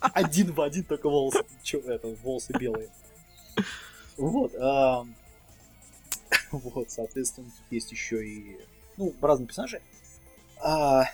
[0.00, 1.44] Один в один, только волосы,
[1.86, 2.88] это, волосы белые.
[4.16, 4.52] Вот.
[4.58, 5.04] а,
[6.52, 8.58] Вот, соответственно, тут есть еще и
[8.96, 9.80] ну, разные персонажи.
[10.62, 11.04] А,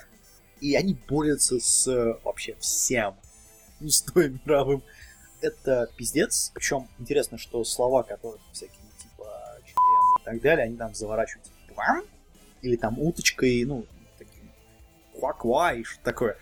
[0.61, 3.17] и они борются с э, вообще всем
[3.81, 4.83] устоем мировым.
[5.41, 6.51] Это пиздец.
[6.55, 11.75] Причем интересно, что слова, которые всякие типа член и так далее, они там заворачивают типа
[11.75, 12.05] «пам»
[12.63, 13.87] или там уточкой, ну,
[14.19, 14.51] таким
[15.19, 16.37] кваквай, что такое.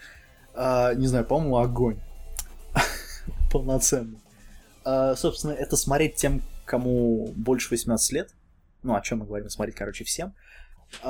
[0.54, 2.00] А, не знаю, по-моему, огонь.
[3.52, 4.20] Полноценный.
[4.84, 8.30] А, собственно, это смотреть тем, кому больше 18 лет.
[8.82, 10.34] Ну, о чем мы говорим, смотреть, короче, всем.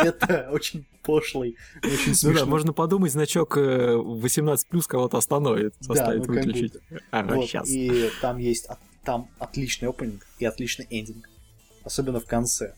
[0.00, 2.46] А, это очень пошлый, очень Ну да, смешно.
[2.46, 6.74] можно подумать, значок э, 18 плюс кого-то остановит, Да, заставит ну, как выключить.
[7.10, 7.68] Ага, Вот, сейчас.
[7.68, 8.68] И там есть
[9.04, 11.28] там отличный опенинг и отличный эндинг.
[11.84, 12.74] Особенно в конце.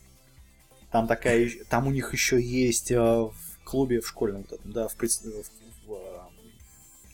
[0.91, 3.33] Там такая, там у них еще есть э, в
[3.63, 6.19] клубе, в школьном да, в, в, в, э,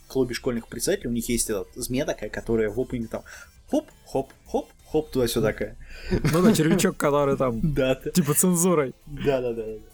[0.07, 3.23] клубе школьных председателей у них есть эта змея такая, которая в опенинге там
[3.71, 5.77] хоп, хоп, хоп, хоп, туда-сюда такая.
[6.11, 8.93] Ну да, червячок, который там Да, да, типа цензурой.
[9.07, 9.63] да, да, да.
[9.63, 9.88] да.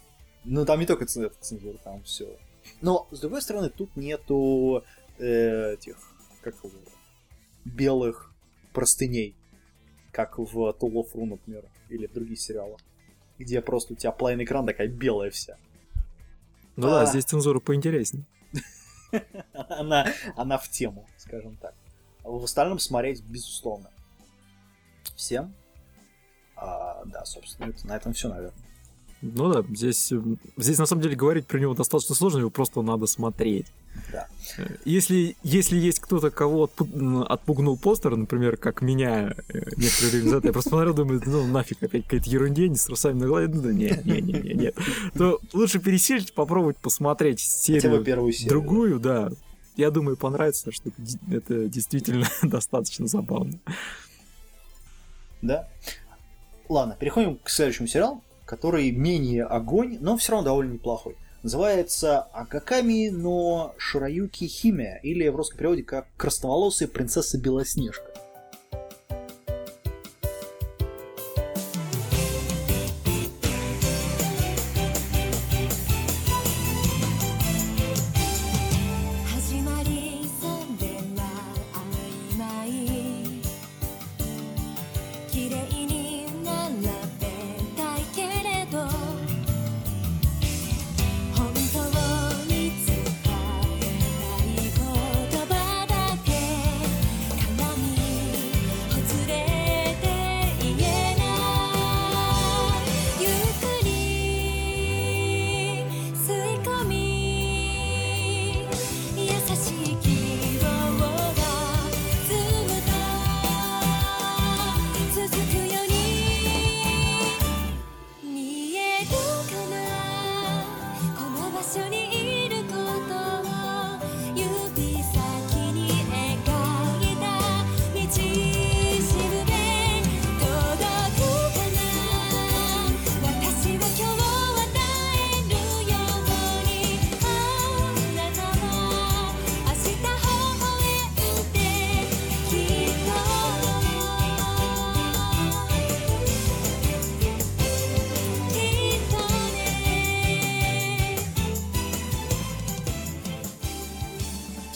[0.46, 2.38] Ну там не только цен- цензура, там все.
[2.80, 4.84] Но, с другой стороны, тут нету
[5.18, 5.96] э, этих,
[6.40, 6.70] как его,
[7.64, 8.32] белых
[8.72, 9.34] простыней,
[10.12, 12.80] как в Tool of Rune, например, или в других сериалах,
[13.38, 15.56] где просто у тебя плейн экран такая белая вся.
[16.76, 17.06] Ну да, А.
[17.06, 18.24] здесь цензура поинтереснее.
[19.52, 21.74] Она, она в тему, скажем так.
[22.24, 23.90] А в остальном смотреть, безусловно.
[25.14, 25.54] Всем.
[26.56, 28.58] А, да, собственно, это, на этом все, наверное.
[29.22, 30.12] Ну да, здесь,
[30.56, 33.66] здесь на самом деле говорить про него достаточно сложно, его просто надо смотреть.
[34.12, 34.26] Да.
[34.58, 36.70] Э, Если, если есть кто-то, кого
[37.28, 41.82] отпугнул постер, например, как меня э, некоторое время назад, я просто смотрел, думаю, ну нафиг,
[41.82, 44.76] опять какая-то ерундень с трусами на голове, ну да не, не, не, не, нет.
[45.14, 48.50] То лучше пересесть, попробовать посмотреть серию первую серию.
[48.50, 49.30] другую, да.
[49.76, 50.90] Я думаю, понравится, что
[51.30, 53.58] это действительно достаточно забавно.
[55.42, 55.68] Да.
[56.68, 61.16] Ладно, переходим к следующему сериалу, который менее огонь, но все равно довольно неплохой.
[61.42, 68.05] Называется Акаками но Шираюки Химия, или в русском переводе как Красноволосая принцесса Белоснежка.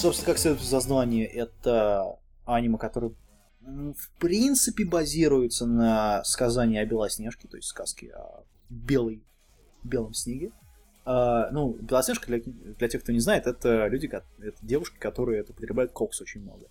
[0.00, 3.12] Собственно, как следует из названия, это аниме, которое
[3.62, 9.22] м, в принципе базируется на сказании о Белоснежке, то есть сказке о белой,
[9.84, 10.52] белом снеге.
[11.04, 15.52] А, ну, Белоснежка, для, для тех, кто не знает, это люди, это девушки, которые это
[15.52, 16.64] употребляют кокс очень много.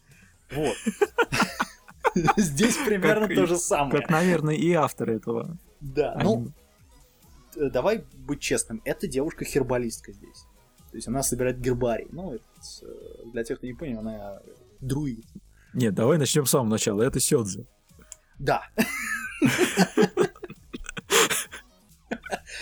[0.52, 0.76] Вот.
[2.36, 4.02] Здесь примерно то же самое.
[4.02, 5.56] Как, наверное, и автор этого.
[5.82, 6.48] Да, ну,
[7.56, 10.46] давай быть честным, это девушка-хербалистка здесь.
[10.92, 12.08] То есть она собирает гербарий.
[12.12, 12.44] Ну, это,
[12.82, 14.42] э, для тех, кто не понял, она
[14.80, 15.26] друид.
[15.74, 17.04] Нет, давай начнем с самого начала.
[17.04, 17.66] Это Сёдзе.
[18.40, 18.64] Да.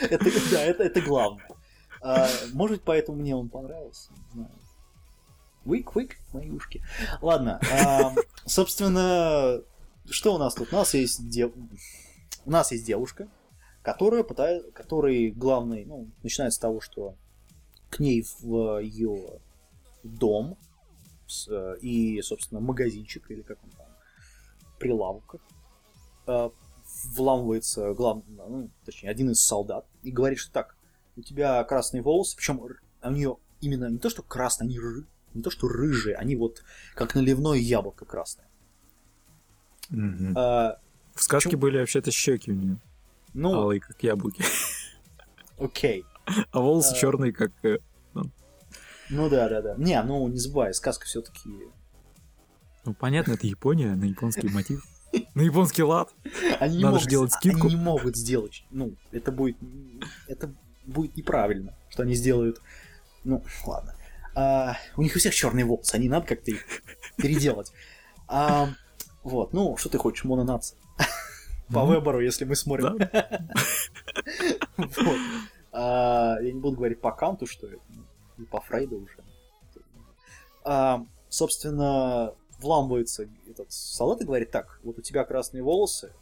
[0.01, 1.47] Это, да, это, это главное.
[2.01, 4.11] А, может, поэтому мне он понравился.
[4.13, 4.51] Не знаю.
[5.65, 6.83] Вик-вик, мои ушки.
[7.21, 8.13] Ладно, а,
[8.45, 9.61] собственно,
[10.09, 10.71] что у нас тут?
[10.71, 11.51] У нас есть, дев...
[12.45, 13.27] у нас есть девушка,
[13.81, 17.15] которая пытается, который главный, ну, начинается с того, что
[17.89, 19.39] к ней в ее
[20.03, 20.57] дом
[21.49, 23.87] э, и, собственно, магазинчик, или как он там,
[24.79, 25.35] прилавок,
[26.27, 26.49] э,
[27.15, 28.23] вламывается глав...
[28.27, 30.75] ну, точнее, один из солдат и говорит, что так,
[31.15, 35.05] у тебя красные волосы, причем у нее именно не то, что красные, они ры...
[35.33, 36.63] не то, что рыжие, они вот
[36.95, 38.47] как наливное яблоко красное.
[40.35, 40.79] А,
[41.15, 41.57] В сказке Чё?
[41.57, 42.77] были вообще-то щеки у нее.
[43.33, 44.43] ну, Алые, как яблоки.
[45.57, 46.05] окей.
[46.51, 47.51] А волосы черные, как...
[47.63, 47.79] э,
[49.09, 49.75] Ну да, да, да.
[49.77, 51.49] Не, ну не забывай, сказка все-таки.
[52.85, 54.83] Ну, понятно, это Япония, на японский мотив.
[55.35, 56.09] На японский лад.
[56.59, 57.67] Они не Надо могут, же делать они скидку.
[57.69, 58.65] не могут сделать.
[58.71, 59.55] Ну, это будет.
[60.27, 60.53] Это
[60.85, 62.61] будет неправильно, что они сделают.
[63.23, 63.95] Ну, ладно.
[64.35, 66.65] А, у них у всех черные волосы, они надо как-то их
[67.15, 67.71] переделать.
[68.27, 68.67] А,
[69.23, 70.77] вот, ну, что ты хочешь, мононация?
[71.69, 72.97] По Ну, выбору, если мы смотрим.
[75.71, 78.03] А, Я не буду говорить по Канту, что это, ну,
[78.37, 79.23] и по Фрейду уже.
[80.63, 86.13] А, Собственно, вламывается этот солдат и говорит, так, вот у тебя красные волосы,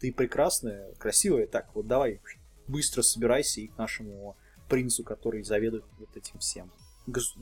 [0.00, 2.20] ты прекрасная, красивая, так, вот давай
[2.66, 4.34] быстро собирайся и к нашему
[4.68, 6.70] принцу, который заведует вот этим всем
[7.06, 7.36] гос-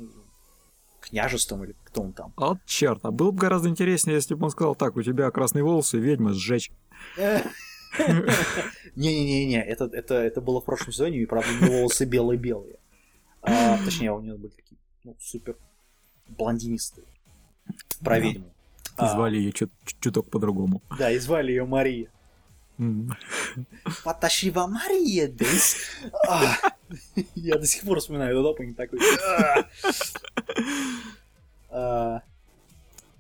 [1.01, 2.33] княжеством или кто он там.
[2.37, 5.31] А Вот черт, а было бы гораздо интереснее, если бы он сказал, так, у тебя
[5.31, 6.71] красные волосы, ведьма, сжечь.
[8.97, 12.77] Не-не-не-не, это, это, это было в прошлом сезоне, и правда у него волосы белые-белые.
[13.43, 15.57] А, точнее, у него были такие, ну, супер
[16.29, 17.07] блондинистые.
[18.01, 18.53] Про ведьму.
[18.97, 20.83] А, Звали ее чуток по-другому.
[20.99, 22.09] Да, и звали ее Мария.
[24.05, 25.77] Поташива Мария Дэнс.
[26.29, 26.57] А,
[27.35, 28.99] Я до сих пор вспоминаю этот опенинг такой.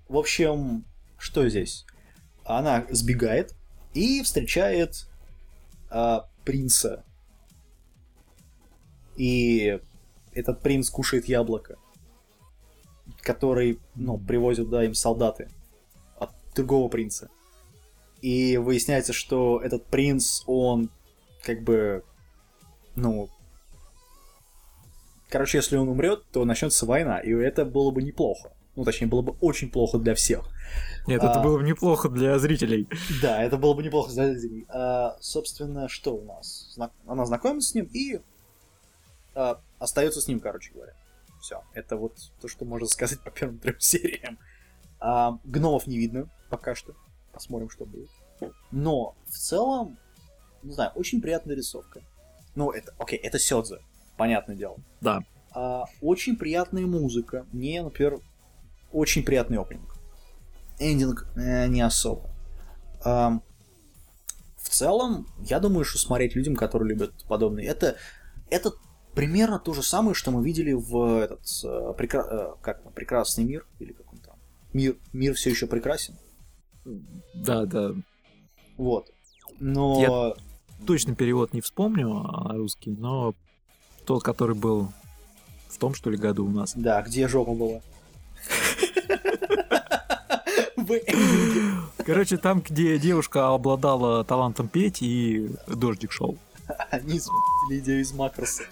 [0.08, 0.84] В общем,
[1.18, 1.86] что здесь?
[2.44, 3.54] Она сбегает
[3.94, 5.06] и встречает
[5.90, 7.04] а, принца.
[9.16, 9.80] И
[10.32, 11.78] этот принц кушает яблоко,
[13.22, 15.48] который, ну, привозят, да, им солдаты
[16.18, 17.30] от другого принца.
[18.20, 20.90] И выясняется, что этот принц, он
[21.42, 22.02] как бы,
[22.96, 23.28] ну,
[25.28, 28.53] короче, если он умрет, то начнется война, и это было бы неплохо.
[28.76, 30.48] Ну, точнее, было бы очень плохо для всех.
[31.06, 31.30] Нет, А.
[31.30, 32.88] это было бы неплохо для зрителей.
[33.22, 34.66] Да, это было бы неплохо для зрителей.
[34.68, 36.72] А, собственно, что у нас?
[36.74, 38.20] Зна- Она знакомится с ним и
[39.34, 40.94] а, остается с ним, короче говоря.
[41.40, 44.38] Все, это вот то, что можно сказать по первым трем сериям.
[44.98, 46.94] А, гномов не видно пока что.
[47.32, 48.08] Посмотрим, что будет.
[48.72, 49.98] Но в целом,
[50.62, 52.00] не знаю, очень приятная рисовка.
[52.54, 53.78] Ну, это, окей, это Сёдзе,
[54.16, 54.76] понятное дело.
[55.00, 55.20] Да.
[55.52, 57.46] А, очень приятная музыка.
[57.52, 58.18] Мне, например,
[58.94, 59.96] очень приятный опенинг.
[60.78, 62.30] Эндинг э, не особо.
[63.04, 63.42] Ам,
[64.56, 67.96] в целом, я думаю, что смотреть людям, которые любят подобные, это,
[68.50, 68.72] это
[69.14, 73.66] примерно то же самое, что мы видели в этот э, прекра- э, как прекрасный мир
[73.78, 74.36] или как он там.
[74.72, 76.16] Мир, мир все еще прекрасен.
[77.34, 77.90] Да, да.
[78.76, 79.10] Вот.
[79.60, 80.34] Но
[80.86, 83.34] Точно перевод не вспомню, а русский, но
[84.04, 84.92] тот, который был
[85.68, 86.74] в том, что ли, году у нас.
[86.74, 87.80] да, где жопа была?
[92.04, 96.36] Короче, там, где девушка обладала талантом петь, и дождик шел.
[96.90, 98.64] Они спили идею из макроса.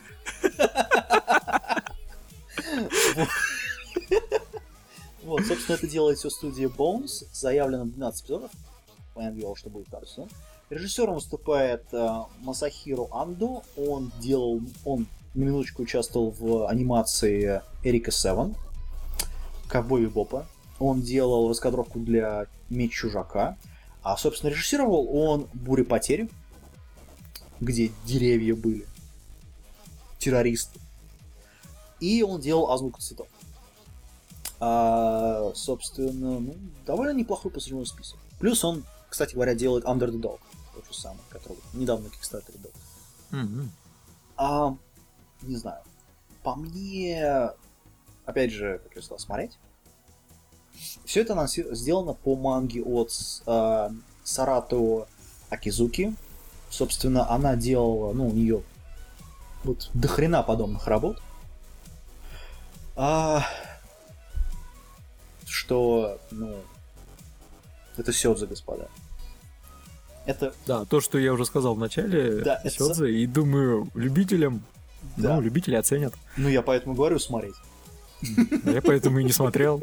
[5.22, 5.46] Вот.
[5.46, 7.24] Собственно, это делает все студия Bones.
[7.32, 8.50] Заявлено 12 эпизодов.
[9.14, 10.28] Понятное дело, что будет сезон.
[10.68, 12.08] Режиссером выступает э,
[12.40, 13.62] Масахиро Андо.
[13.76, 18.54] Он делал, он на минуточку участвовал в анимации Эрика Севен,
[19.72, 20.46] Ковбой Бопа.
[20.78, 23.56] Он делал раскадровку для Меч Чужака.
[24.02, 26.28] А, собственно, режиссировал он Буря потери,
[27.58, 28.86] где деревья были,
[30.18, 30.78] террористы.
[32.00, 33.28] И он делал азбуку цветов.
[34.60, 36.54] А, собственно, ну,
[36.84, 38.18] довольно неплохой посредственный список.
[38.40, 40.40] Плюс он, кстати говоря, делает Under the Dog,
[40.74, 42.70] тот же самый, который недавно Kickstarter был.
[43.30, 43.70] Мгм.
[44.36, 44.76] А,
[45.40, 45.82] не знаю.
[46.42, 47.52] По мне,
[48.26, 49.58] опять же, как я сказал, смотреть.
[51.04, 53.10] Все это анонси- сделано по манге от
[53.46, 53.90] а,
[54.24, 55.06] Сарато
[55.50, 56.14] Акизуки.
[56.70, 58.62] Собственно, она делала, ну, у нее
[59.64, 61.20] вот до хрена подобных работ.
[62.96, 63.44] А,
[65.46, 66.56] что, ну,
[67.96, 68.88] это Сёдзе, господа.
[70.24, 74.62] Это, Да, то, что я уже сказал в начале, Да, это Сёдзе, и думаю, любителям,
[75.16, 75.34] Да.
[75.36, 76.14] ну, любители оценят.
[76.36, 77.54] ну, я поэтому говорю смотреть.
[78.64, 79.82] Я поэтому и не смотрел.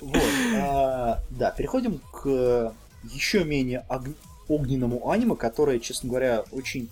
[0.00, 0.22] Вот,
[0.56, 4.14] а, да, переходим к еще менее ог-
[4.48, 6.90] огненному аниме, которое, честно говоря, очень...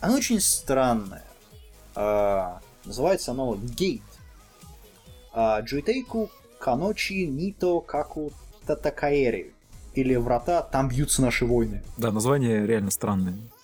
[0.00, 1.24] Оно очень странное.
[1.94, 4.02] А, называется оно Гейт.
[5.32, 8.32] А, Джуитейку Каночи Нито Каку
[8.66, 9.52] Татакаэри.
[9.94, 11.82] Или Врата, там бьются наши войны.
[11.96, 13.57] Да, название реально странное.「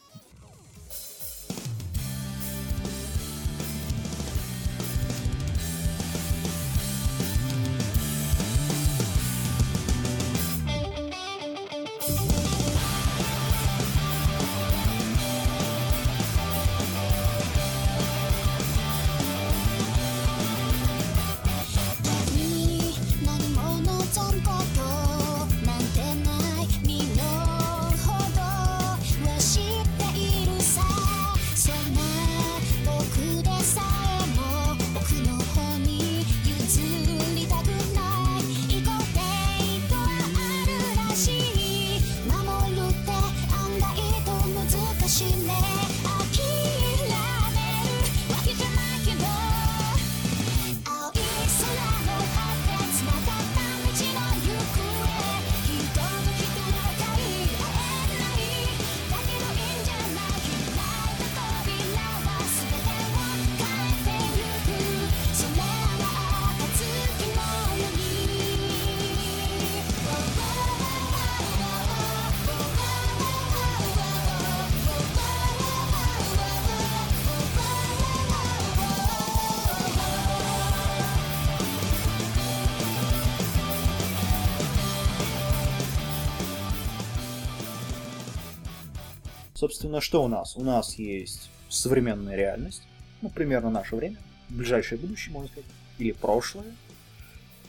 [89.64, 90.56] Собственно, что у нас?
[90.58, 92.82] У нас есть современная реальность,
[93.22, 94.18] ну, примерно наше время,
[94.50, 96.66] ближайшее будущее, можно сказать, или прошлое.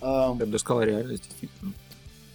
[0.02, 1.72] Я бы даже сказал реальность, действительно.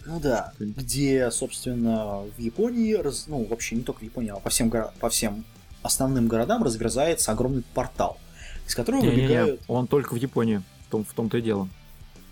[0.07, 4.49] ну да, где, собственно, в Японии, раз- ну, вообще не только в Японии, а по
[4.49, 5.45] всем, горо- по всем
[5.83, 8.17] основным городам разверзается огромный портал,
[8.67, 9.61] из которого Не-не-не, выбегают...
[9.69, 11.69] он только в Японии, в, том, в том-то и дело.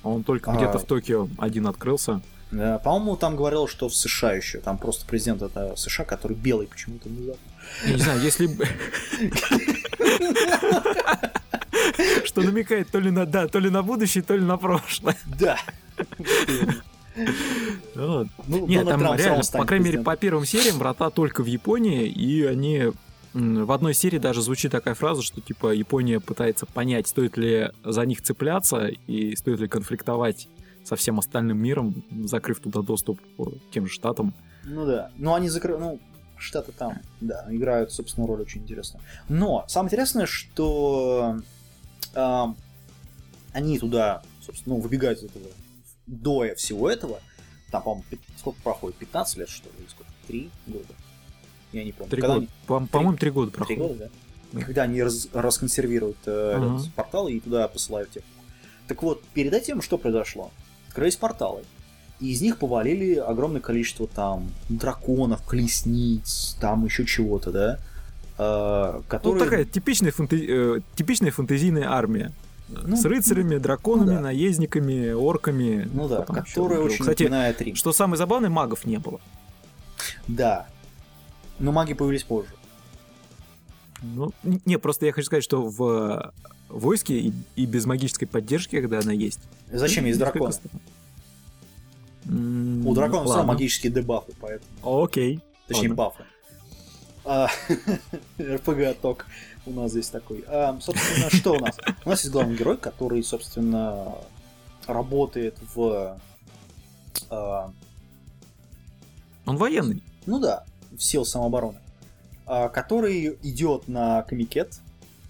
[0.03, 0.57] Он только А.
[0.57, 2.23] где-то в Токио один открылся.
[2.53, 4.59] Э, По-моему, там говорил, что в США еще.
[4.59, 7.41] Там просто президент это США, который белый почему-то внезапно.
[7.85, 8.49] Я не знаю, если...
[12.25, 15.17] Что намекает то ли на да, то ли на будущее, то ли на прошлое.
[15.39, 15.59] Да.
[17.95, 18.29] Вот.
[18.47, 22.45] Ну, Нет, там реально, по крайней мере, по первым сериям врата только в Японии, и
[22.45, 22.93] они
[23.35, 28.07] в одной серии даже звучит такая фраза, что типа Япония пытается понять, стоит ли за
[28.07, 30.49] них цепляться и стоит ли конфликтовать
[30.89, 33.21] со всем остальным миром, закрыв туда доступ
[33.71, 34.35] тем же штатам.
[34.65, 35.11] Ну да.
[35.17, 35.77] Ну, они закрыли...
[35.79, 36.01] Ну,
[36.39, 39.01] штаты там, да, играют, собственно, роль очень интересно.
[39.29, 41.37] Но самое интересное, что
[42.15, 42.57] ам,
[43.53, 45.47] они туда, собственно, ну, выбегают из этого
[46.07, 47.21] до всего этого.
[47.71, 48.05] Там, по-моему,
[48.39, 48.97] сколько проходит?
[48.99, 49.75] 15 лет, что ли?
[49.81, 50.11] Или сколько?
[50.27, 50.95] Три года?
[51.73, 52.11] Я не помню.
[52.11, 52.47] Три Когда года.
[52.47, 53.83] они- По- По-моему, три года Три проходит.
[53.83, 54.09] года, да?
[54.53, 54.65] Да.
[54.65, 58.23] Когда они раз- расконсервируют э, этот портал и туда посылают тех.
[58.87, 60.51] Так вот, перед этим что произошло?
[60.89, 61.63] Открылись порталы.
[62.21, 67.79] И из них повалили огромное количество там драконов, колесниц, там еще чего-то, да?
[68.39, 69.45] Э, Ну, которые...
[69.45, 72.33] такая типичная, фэнте- э, типичная фэнтезийная армия.
[72.69, 74.21] Ну, с рыцарями, драконами, ну да.
[74.21, 75.89] наездниками, орками.
[75.93, 76.23] Ну да,
[76.77, 76.85] было.
[76.85, 77.77] очень Кстати, напоминает Рим.
[77.77, 79.21] что самое забавное, магов не было.
[80.27, 80.67] Да.
[81.59, 82.51] Но маги появились позже.
[84.03, 84.31] Ну,
[84.65, 86.31] не, просто я хочу сказать, что в э,
[86.69, 89.41] войске и, и без магической поддержки, когда она есть.
[89.73, 90.51] Зачем есть странно.
[92.27, 95.03] М, У драконов все магические дебафы, поэтому.
[95.05, 95.41] Окей.
[95.67, 95.95] Точнее, Ладно.
[95.97, 96.25] бафы.
[97.25, 97.49] А,
[98.41, 99.27] РПГ ток
[99.67, 100.45] у нас здесь такой.
[100.47, 101.77] А, собственно, что у нас?
[102.05, 104.15] У нас есть главный герой, который, собственно,
[104.87, 106.19] работает в...
[107.31, 107.71] а,
[109.45, 110.03] Он военный.
[110.27, 111.79] ну да, в сил самообороны.
[112.49, 114.81] А, который идет на комикет.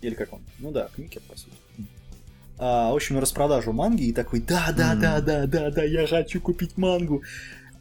[0.01, 0.41] Или как он?
[0.61, 1.57] Ну да, комикет, по сути.
[2.59, 5.01] А, в общем, распродажу манги и такой, да, да, Мгм.
[5.01, 7.23] да, да, да, да, я хочу купить мангу.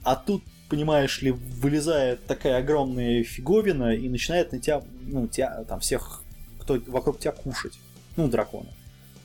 [0.04, 5.80] А тут, понимаешь ли, вылезает такая огромная фиговина и начинает на тебя, ну, тебя, там,
[5.80, 6.24] всех,
[6.60, 7.78] кто вокруг тебя кушать.
[8.16, 8.70] Ну, дракона.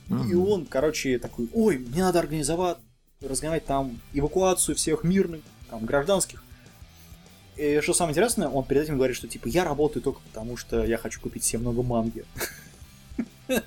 [0.08, 0.48] И Мгм.
[0.48, 2.76] он, короче, такой, ой, мне надо организовать,
[3.22, 5.40] разгонять там эвакуацию всех мирных,
[5.70, 6.44] там, гражданских.
[7.62, 10.84] И что самое интересное, он перед этим говорит, что типа я работаю только потому, что
[10.84, 12.24] я хочу купить себе много манги.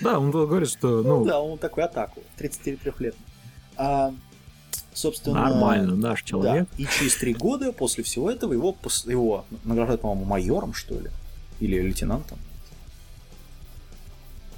[0.00, 3.16] Да, он говорит, что, Ну, ну, да, он такой атаку, 33 лет.
[3.76, 4.14] А,
[4.94, 5.42] собственно...
[5.42, 6.68] нормально, наш Да, человек.
[6.78, 8.76] и через три года после всего этого его,
[9.06, 11.10] его награждают, по-моему, майором, что ли,
[11.58, 12.38] или лейтенантом.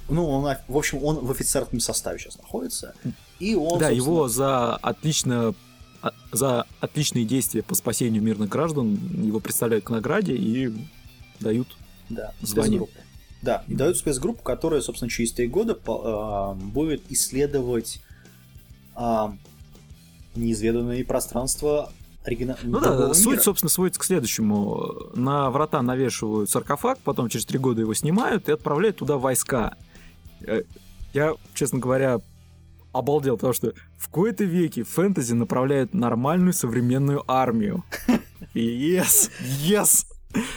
[0.09, 2.93] Ну, он, в общем, он в офицерском составе сейчас находится.
[3.39, 5.55] И он, да, собственно, его за отлично
[6.31, 10.73] за отличные действия по спасению мирных граждан его представляют к награде и
[11.39, 11.67] дают.
[12.09, 12.87] Да, звание.
[13.41, 17.99] Да, и дают спецгруппу, которая, собственно, через три года а, будет исследовать
[18.95, 19.35] а,
[20.35, 21.91] неизведанные пространства
[22.23, 22.57] оригина...
[22.63, 23.41] Ну да, суть, мира.
[23.41, 25.09] собственно, сводится к следующему.
[25.15, 29.75] На врата навешивают саркофаг, потом через три года его снимают и отправляют туда войска.
[30.41, 30.63] Э,
[31.13, 32.19] Я, честно говоря,
[32.91, 37.83] обалдел, потому что в кои-то веке в фэнтези направляют нормальную современную армию.
[38.53, 39.31] Yes!
[39.65, 40.05] Yes!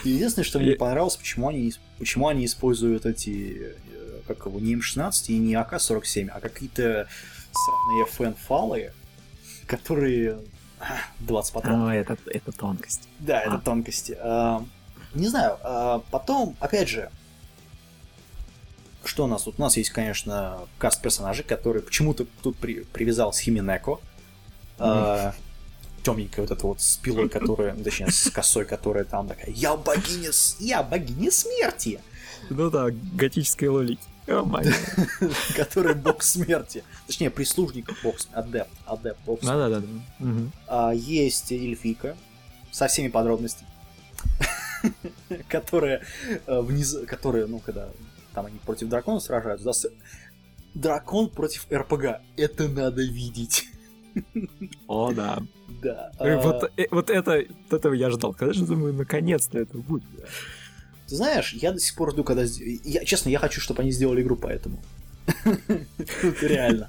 [0.05, 5.12] Единственное, что мне понравилось, почему они, почему они используют эти, э, как его, не М16
[5.28, 7.09] и не АК-47, а какие-то
[7.53, 8.93] сраные фэн-фалы,
[9.66, 10.39] которые...
[10.80, 11.89] а, 20 патронов.
[11.89, 13.09] О, это, это тонкость.
[13.18, 13.59] Да, это А.
[13.59, 14.16] тонкости.
[14.20, 14.64] А,
[15.14, 17.11] не знаю, а, потом, опять же,
[19.09, 19.55] что у нас тут?
[19.59, 23.98] У нас есть, конечно, каст персонажей, который почему-то тут при- привязал с Химинеко.
[26.02, 30.32] темненькая вот эта вот с пилой, которая, точнее, с косой, которая там такая, я богиня,
[30.32, 31.98] с- я богиня смерти,
[32.50, 34.02] Ну да, готическая лолики.
[35.57, 36.82] Которая бог смерти.
[37.07, 39.57] Точнее, прислужник бог адепт, адепт бог смерти.
[39.59, 39.86] Да-да-да.
[40.18, 40.52] Мгм.
[40.66, 42.16] А, есть эльфийка
[42.72, 43.68] со всеми подробностями,
[45.48, 46.02] которая
[46.46, 47.88] э, вниз, которая, ну, когда
[48.35, 49.91] там они против дракона сражаются, да, с-
[50.74, 53.66] дракон против РПГ, это надо видеть,
[54.87, 55.39] О, да.
[55.82, 56.11] да.
[56.18, 58.32] А, Вот, э, вот это, вот этого я ждал.
[58.35, 60.05] Когда же думаю, наконец-то это будет?
[61.09, 62.45] Ты знаешь, я до сих пор жду, когда...
[62.85, 64.80] Я, честно, я хочу, чтобы они сделали игру по этому.
[66.43, 66.87] Реально.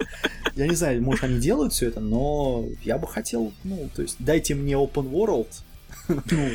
[0.55, 4.17] Я не знаю, может, они делают все это, но я бы хотел, ну, то есть,
[4.19, 5.47] дайте мне open world,
[6.07, 6.49] ну,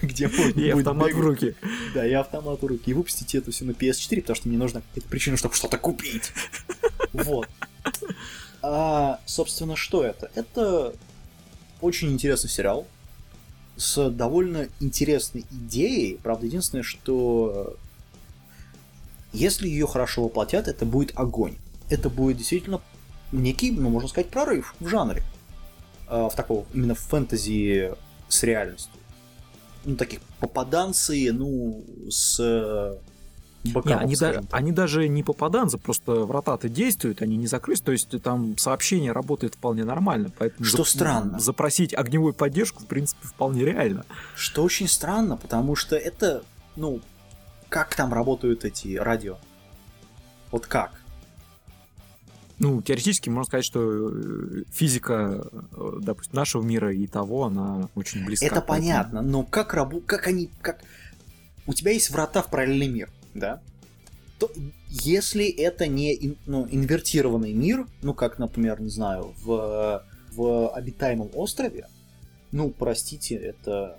[0.02, 1.54] где можно И будет автомат в руки.
[1.94, 2.90] Да, и автомат в руки.
[2.90, 6.32] И выпустите это все на PS4, потому что мне нужна какая-то причина, чтобы что-то купить.
[7.12, 7.48] Вот.
[8.62, 10.30] А, собственно, что это?
[10.36, 10.94] Это
[11.80, 12.86] очень интересный сериал
[13.76, 16.20] с довольно интересной идеей.
[16.22, 17.76] Правда, единственное, что
[19.32, 21.56] если ее хорошо воплотят, это будет огонь.
[21.88, 22.80] Это будет действительно
[23.32, 25.24] некий, ну, можно сказать, прорыв в жанре.
[26.06, 27.94] А, в такого, именно фэнтези
[28.28, 28.99] с реальностью.
[29.84, 32.96] Ну, таких попаданцы, ну, с э,
[33.64, 34.42] Не, они, так.
[34.50, 39.54] они даже не попаданцы, просто врата-то действуют, они не закрылись, то есть там сообщение работает
[39.54, 41.38] вполне нормально, поэтому Что странно.
[41.38, 44.04] запросить огневую поддержку, в принципе, вполне реально.
[44.34, 46.42] Что очень странно, потому что это,
[46.76, 47.00] ну,
[47.70, 49.38] как там работают эти радио?
[50.50, 50.99] Вот как?
[52.60, 55.42] Ну, теоретически можно сказать, что э, физика,
[55.72, 58.44] э, допустим, нашего мира и того, она очень близка.
[58.44, 60.84] это понятно, но как рабу, как они, как...
[61.66, 63.62] У тебя есть врата в параллельный мир, да?
[64.38, 64.50] То
[64.88, 70.04] если это не ну, инвертированный мир, ну, как, например, не знаю, в,
[70.34, 71.88] в обитаемом острове,
[72.52, 73.98] ну, простите, это...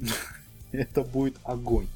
[0.72, 1.88] это будет огонь.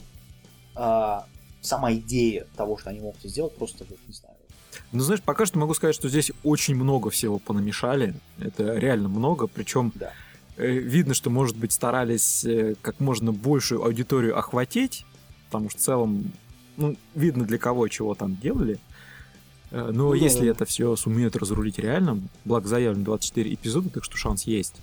[0.74, 1.26] А
[1.62, 4.31] сама идея того, что они могут сделать, просто, не знаю,
[4.92, 8.14] Ну, знаешь, пока что могу сказать, что здесь очень много всего понамешали.
[8.38, 10.12] Это реально много, причем да.
[10.56, 15.06] э, видно, что, может быть, старались э, как можно большую аудиторию охватить,
[15.46, 16.32] потому что в целом,
[16.76, 18.78] ну, видно, для кого чего там делали.
[19.70, 20.50] Э, Но Ну если да.
[20.52, 24.74] это все сумеют разрулить реально, благо заявлено 24 эпизода, так что шанс есть.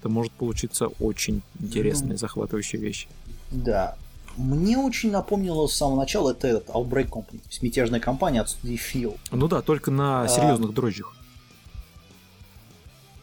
[0.00, 2.16] Это может получиться очень интересная, Ну.
[2.16, 3.06] захватывающая вещь.
[3.50, 3.96] Да.
[4.36, 8.50] Мне очень напомнило с самого начала это этот Outbreak Company, то есть мятежная компания от
[8.50, 9.18] студии Feel.
[9.32, 10.28] Ну да, только на А.
[10.28, 11.14] серьезных дрожжах.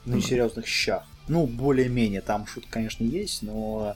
[0.06, 1.04] на несерьезных щах.
[1.28, 3.96] Ну, более-менее, там шутка, конечно, есть, но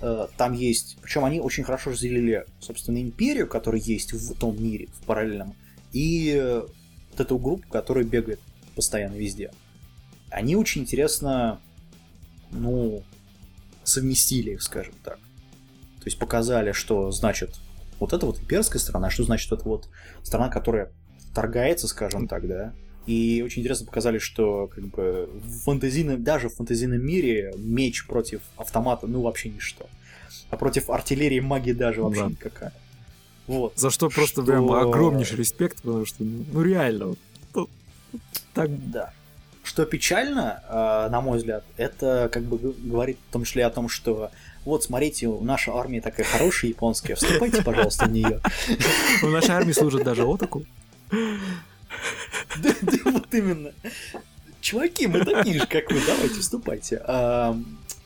[0.00, 0.98] э, там есть...
[1.02, 5.54] Причем они очень хорошо разделили, собственно, империю, которая есть в том мире, в параллельном,
[5.92, 6.60] и э,
[7.10, 8.38] вот эту группу, которая бегает
[8.76, 9.50] постоянно везде.
[10.30, 11.60] Они очень интересно,
[12.52, 13.02] ну,
[13.82, 15.18] совместили их, скажем так.
[16.00, 17.56] То есть показали, что значит
[17.98, 19.88] вот это вот имперская страна, что значит это вот
[20.22, 20.90] страна, которая
[21.30, 22.72] вторгается, скажем так, да.
[23.06, 28.40] И очень интересно показали, что как бы в фантазийном, даже в фантазийном мире меч против
[28.56, 29.86] автомата, ну вообще ничто.
[30.50, 32.28] А против артиллерии магии даже вообще Да.
[32.30, 32.72] никакая.
[33.46, 33.72] Вот.
[33.76, 37.18] За что просто Что- прям огромнейший респект, потому что, ну, ну, реально, вот,
[37.54, 37.68] ну,
[38.54, 39.12] так Да.
[39.62, 43.88] Что печально, э, на мой взгляд, это как бы говорит в том числе о том,
[43.90, 44.30] что
[44.64, 48.40] вот смотрите, наша армия такая хорошая японская, вступайте, пожалуйста, в нее.
[49.22, 50.64] в нашей армии служит даже отаку.
[51.10, 52.70] Да,
[53.06, 53.72] вот именно.
[54.60, 57.02] Чуваки, мы такие же, как вы, давайте, вступайте.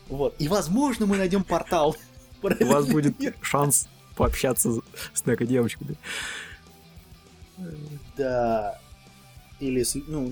[0.09, 0.35] Вот.
[0.39, 1.97] И, возможно, мы найдем портал.
[2.43, 4.81] У вас будет шанс пообщаться
[5.13, 5.97] с неко-девочками.
[8.17, 8.79] Да.
[9.61, 10.31] Или, с- ну.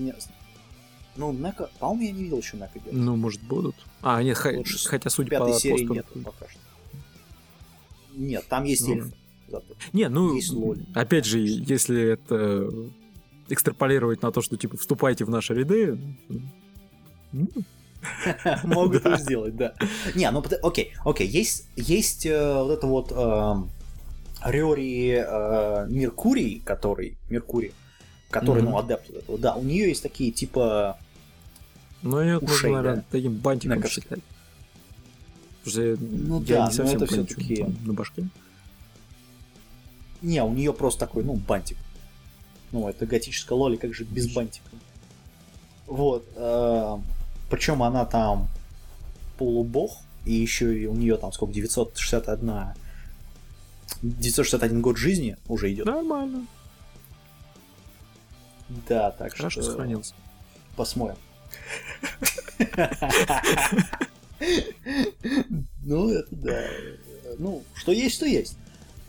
[1.15, 2.93] Ну, Нека, по-моему, я не видел еще Нека делать.
[2.93, 3.75] Ну, может, будут.
[4.01, 6.59] А, нет, Вот с хотя, судя Пятой по серии посту- нет пока что.
[8.15, 9.05] Нет, там есть Ну, эльф.
[9.49, 9.65] Зато.
[9.91, 10.83] Не, ну, Есть лоль.
[10.95, 12.69] опять же, если это
[13.49, 15.99] экстраполировать на то, что, типа, вступайте в наши ряды,
[17.31, 17.47] ну,
[18.63, 19.73] Могут сделать, да.
[20.15, 23.69] Не, ну окей, окей, есть, есть э, вот это вот эм,
[24.45, 27.71] Рёри э, Меркурий, который, Меркурий,
[28.33, 28.71] который, Мгм.
[28.71, 30.97] ну, адепт вот этого, да, у нее есть такие, типа,
[32.01, 33.03] ну, ее Ушей, можно, наверное, да.
[33.11, 34.19] таким бантиком Мега- считать.
[35.63, 38.27] Потому что Ну я да, не но совсем это что всё-таки- там на башке.
[40.21, 41.77] не, у нее просто такой, ну, бантик.
[42.71, 44.65] Ну, это готическая лоли, как же без бантика.
[45.87, 46.25] Вот,
[47.49, 48.47] причем она там
[49.37, 49.91] полубог,
[50.25, 52.73] и еще и у нее там сколько, 961
[54.01, 55.85] 961 год жизни уже идет.
[55.85, 56.47] Нормально,
[58.69, 60.13] Да, так хорошо что сохранился.
[60.75, 61.17] посмотрим.
[65.83, 66.63] Ну, это да.
[67.39, 68.57] Ну, что есть, то есть.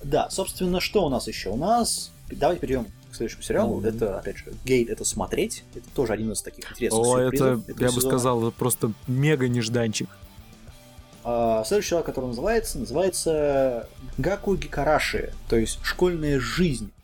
[0.02, 1.50] Да, собственно, что у нас еще?
[1.50, 2.10] У нас...
[2.30, 3.80] Давайте перейдем к следующему сериалу.
[3.80, 5.64] Это, опять же, гейт это смотреть.
[5.74, 9.48] Это тоже один из таких интересных О, это, сюрпризов я бы сказал, это просто мега
[9.48, 10.08] нежданчик.
[11.22, 13.88] А, следующий сериал, который называется, называется
[14.18, 17.03] Гаку Гикараши, то есть школьная жизнь.「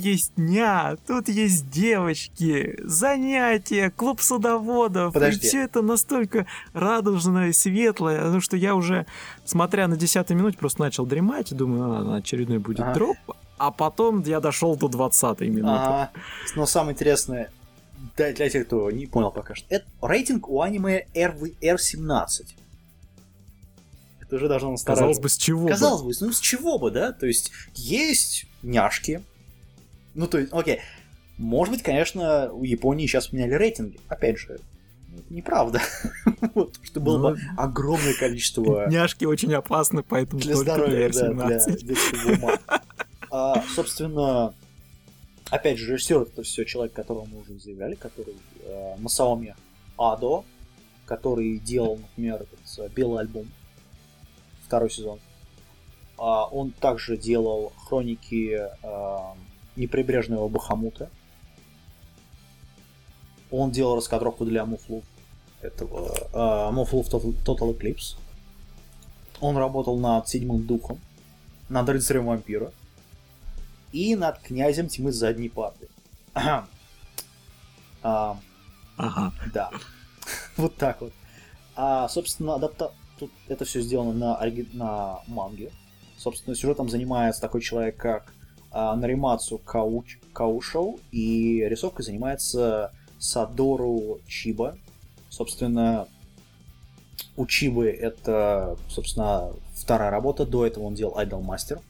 [0.00, 5.12] есть дня, тут есть девочки, занятия, клуб садоводов.
[5.14, 5.46] Подожди.
[5.46, 9.06] И все это настолько радужное светлое, ну, что я уже,
[9.44, 11.54] смотря на 10 минуте, просто начал дремать.
[11.54, 12.94] Думаю, а, очередной будет Ага.
[12.94, 13.16] дроп.
[13.58, 15.68] А потом я дошел до 20 минуты.
[15.74, 16.10] Ага.
[16.56, 17.50] Но самое интересное,
[18.16, 22.46] да, для тех, кто не понял пока что, это рейтинг у аниме RV R17.
[24.22, 25.22] Это уже должно Казалось настораживать.
[25.22, 25.68] бы, с чего бы?
[25.70, 27.12] Казалось бы, ну с чего бы, да?
[27.12, 29.22] То есть есть няшки.
[30.14, 30.80] Ну, то есть, окей.
[31.38, 33.98] Может быть, конечно, у Японии сейчас поменяли рейтинги.
[34.08, 34.60] Опять же,
[35.30, 35.80] неправда.
[36.54, 41.46] Вот, что было бы Ну, огромное количество Няшки очень опасны, поэтому для здоровья, для да,
[41.46, 41.84] для R17.
[41.84, 42.58] детского ума.
[43.30, 44.54] А, собственно,
[45.50, 48.34] опять же, режиссер это все человек, которого мы уже заявляли, который
[48.64, 49.54] э, Масаоми
[49.96, 50.44] Адо,
[51.04, 53.46] который делал, например, этот э, Белый альбом,
[54.64, 55.20] второй сезон.
[56.18, 59.18] А, он также делал хроники э,
[59.76, 61.10] неприбрежного Бахамута.
[63.50, 65.02] Он делал раскадровку для Муфлу
[65.60, 68.16] этого Муфлу Total Eclipse.
[69.40, 71.00] Он работал над Седьмым Духом,
[71.68, 72.72] над Рыцарем Вампира
[73.92, 75.88] и над Князем Тьмы Задней Парты.
[78.02, 78.38] А,
[78.96, 79.32] Ага.
[79.52, 79.70] да.
[80.56, 81.12] вот так вот.
[81.76, 82.92] А, собственно, адапта...
[83.18, 85.70] тут это все сделано на, ориги- на манге.
[86.16, 88.32] Собственно, сюжетом занимается такой человек, как
[88.72, 90.18] Наримацу Кауч...
[90.32, 94.76] Каушоу, и рисовкой занимается Садору Чиба.
[95.28, 96.06] Собственно,
[97.36, 100.46] у Чибы это, собственно, вторая работа.
[100.46, 101.80] До этого он делал Idol Master.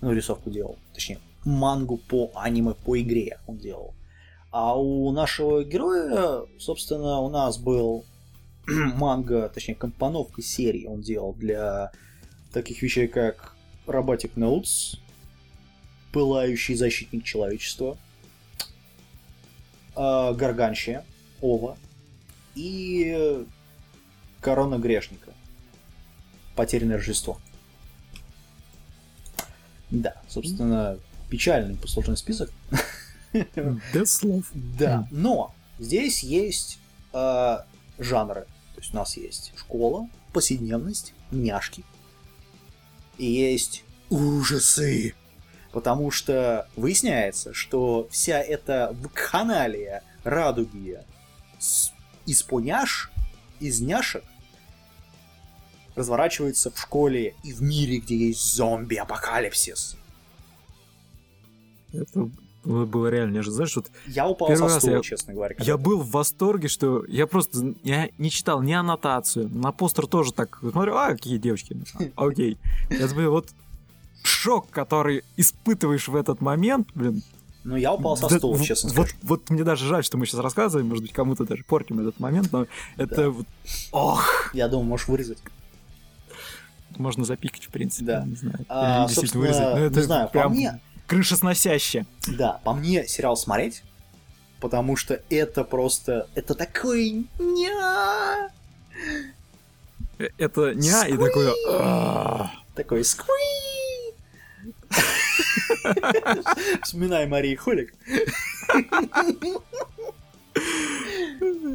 [0.00, 0.76] Ну, рисовку делал.
[0.92, 3.94] Точнее, мангу по аниме, по игре он делал.
[4.50, 8.04] А у нашего героя, собственно, у нас был
[8.66, 11.92] манга, точнее, компоновка серии он делал для
[12.52, 13.54] таких вещей, как
[13.86, 14.98] Robotic Notes,
[16.16, 17.98] Пылающий защитник человечества,
[19.94, 21.04] Гарганщия,
[21.42, 21.76] Ова
[22.54, 23.44] и
[24.40, 25.34] Корона грешника.
[26.54, 27.38] Потерянное Рождество.
[29.90, 30.98] Да, собственно,
[31.28, 32.50] печальный послужный список.
[33.92, 34.46] Без слов.
[34.54, 36.78] Да, но здесь есть
[37.12, 37.58] э,
[37.98, 38.46] жанры.
[38.74, 41.84] То есть у нас есть школа, повседневность, няшки.
[43.18, 45.14] И есть ужасы.
[45.76, 51.00] Потому что выясняется, что вся эта вакханалия, радуги
[52.24, 53.10] из поняш,
[53.60, 54.24] из няшек
[55.94, 59.98] разворачивается в школе и в мире, где есть зомби-апокалипсис.
[61.92, 62.30] Это
[62.64, 63.56] было реально неожиданно.
[63.56, 65.56] Знаешь, вот Я упал Первый со стула, я- честно говоря.
[65.56, 70.06] когда Я был в восторге, что я просто я не читал ни аннотацию, на постер
[70.06, 71.76] тоже так смотрю, а какие девочки,
[72.16, 72.56] А, окей.
[72.88, 73.50] Я думаю, вот
[74.26, 77.22] шок, который испытываешь в этот момент, блин.
[77.64, 79.18] Ну, я упал со да, стула, в- честно вот, скажу.
[79.24, 82.52] вот мне даже жаль, что мы сейчас рассказываем, может быть, кому-то даже портим этот момент,
[82.52, 82.66] но
[82.96, 83.30] это Да.
[83.30, 83.46] вот,
[83.90, 85.38] ох, Я думаю, можешь вырезать.
[86.96, 88.24] можно запикать, в принципе, Да.
[88.24, 88.64] не знаю.
[88.68, 89.62] А, Или действительно вырезать.
[89.74, 92.06] Но это не знаю, по прям мне, крышесносяще.
[92.28, 93.82] да, по мне сериал смотреть,
[94.60, 98.48] потому что это просто, это такой ня,
[100.18, 101.52] Э, Это а, и такое...
[102.74, 103.32] Такой скви.
[106.82, 107.94] Вспоминай Марии Холик.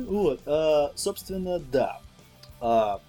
[0.08, 2.00] Вот, а, собственно, да.
[2.60, 3.00] А,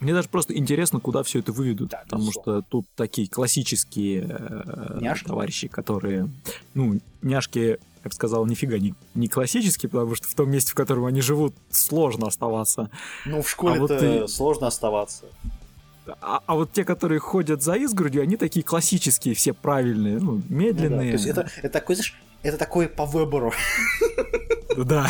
[0.00, 4.98] Мне даже просто интересно, куда все это выведут, Да, потому что тут такие классические э,
[5.00, 5.26] Няшки?
[5.26, 6.28] товарищи, которые,
[6.74, 10.74] ну, няшки, я бы сказал, нифига не, не классические, потому что в том месте, в
[10.74, 12.90] котором они живут, сложно оставаться.
[13.24, 15.24] ну, в школе-то вот ты- сложно оставаться.
[16.20, 20.38] А, а вот те, которые ходят за изгородью, они такие классические, все правильные, ну, Ну
[20.38, 21.12] да, медленные.
[21.12, 23.52] То есть это, это такой, знаешь, это такой по выбору,
[24.76, 25.06] Да.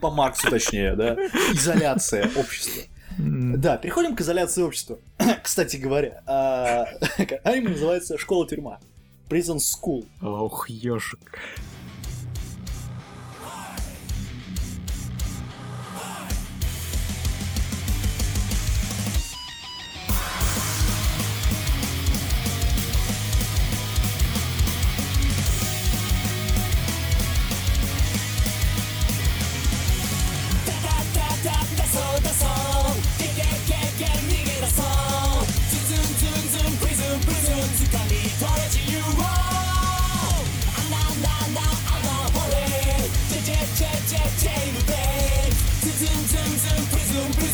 [0.00, 1.14] по Марксу точнее, да,
[1.52, 2.82] изоляция общества.
[3.16, 4.98] Да, переходим к изоляции общества.
[5.42, 6.86] Кстати говоря, а,
[7.44, 8.80] аниме называется «Школа-тюрьма».
[9.28, 10.04] Prison School.
[10.20, 10.68] Ох,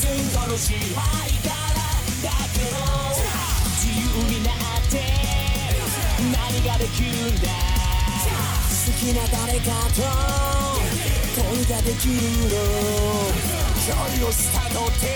[0.00, 1.84] 別しはいから
[2.24, 2.76] だけど
[3.76, 4.96] 自由になって
[6.32, 10.00] 何ができるんだ好きな誰かと
[11.42, 12.56] 恋ができるの
[13.86, 15.06] 距離をしたって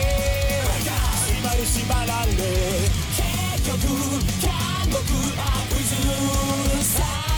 [1.32, 2.32] 縛る縛られ
[3.14, 3.78] 結局
[4.40, 4.52] 監
[4.90, 5.00] 獄
[5.38, 5.94] アップズ
[6.84, 7.33] さ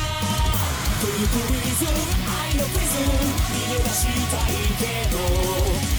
[0.95, 1.88] さプリプリズン
[2.23, 5.17] 愛のプリズン逃げ出したいけど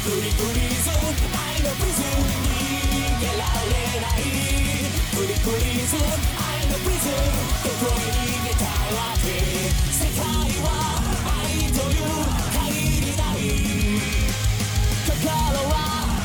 [0.05, 0.97] プリプリズン
[1.33, 4.25] 愛のプリズン逃げられない
[5.13, 7.21] プリプリズン愛のプリズン
[7.63, 9.27] どこに逃げたって
[9.93, 10.25] 世界
[10.63, 10.67] は
[11.27, 12.09] 愛という
[12.53, 13.45] 限りない
[15.07, 15.21] 心
[15.69, 15.75] は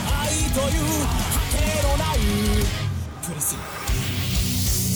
[0.08, 2.18] 愛という果てのない
[3.26, 3.60] プリズン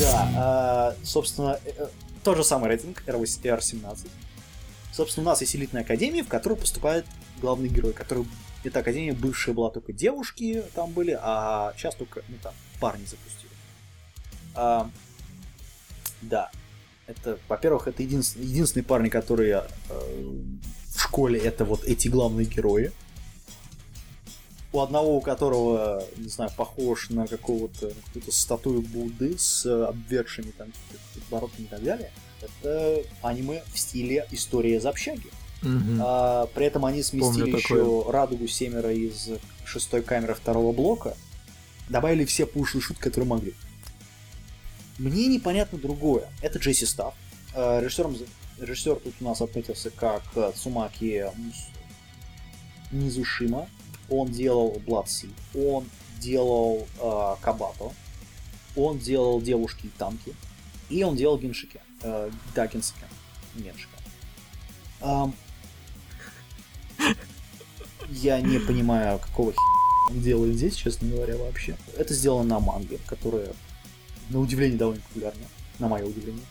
[0.02, 1.88] Да, а, собственно, э, э,
[2.27, 4.09] тот же самый рейтинг R8 R17.
[4.93, 7.07] Собственно, у нас есть элитная академия, в которую поступает
[7.41, 8.27] главный герой, который...
[8.65, 13.53] Эта академия бывшая была только девушки там были, а сейчас только, ну там, парни запустили.
[14.57, 14.91] А,
[16.21, 16.51] да.
[17.07, 20.01] Это, во-первых, это единственные, единственные парни, которые э,
[20.89, 22.91] в школе, это вот эти главные герои.
[24.73, 30.51] У одного, у которого, не знаю, похож на какого-то какую-то статую Будды с э, обвергшими
[30.51, 30.73] там
[31.15, 32.11] подбородками и так далее.
[32.43, 35.31] Это аниме в стиле история из общаги.
[35.63, 36.01] Мгм.
[36.03, 39.31] А, при этом они сместили Помню еще радугу семеро из
[39.65, 41.17] шестой камеры второго блока.
[41.89, 43.55] Добавили все пошлые шутки, которые могли.
[44.99, 46.29] Мне непонятно другое.
[46.43, 47.15] Это Джесси Стафф.
[47.55, 48.17] А, Режиссером,
[48.61, 51.27] режиссер тут у нас отметился как э, Цумаки
[52.93, 53.69] Низушима.
[54.11, 55.33] Он делал Blood Sea.
[55.55, 55.85] Он
[56.21, 57.93] делал э, Кабато.
[58.77, 60.35] Он делал Девушки и танки.
[60.89, 61.81] И он делал Геншике.
[62.03, 63.07] Э, да, Генсике.
[63.55, 63.97] Геншика.
[65.01, 65.35] Ам,
[68.09, 69.59] я не понимаю, какого хи
[70.09, 71.77] он делает здесь, честно говоря, вообще.
[71.97, 73.53] Это сделано на манге, которая,
[74.31, 75.47] на удивление, довольно популярна,
[75.79, 76.45] на мое удивление,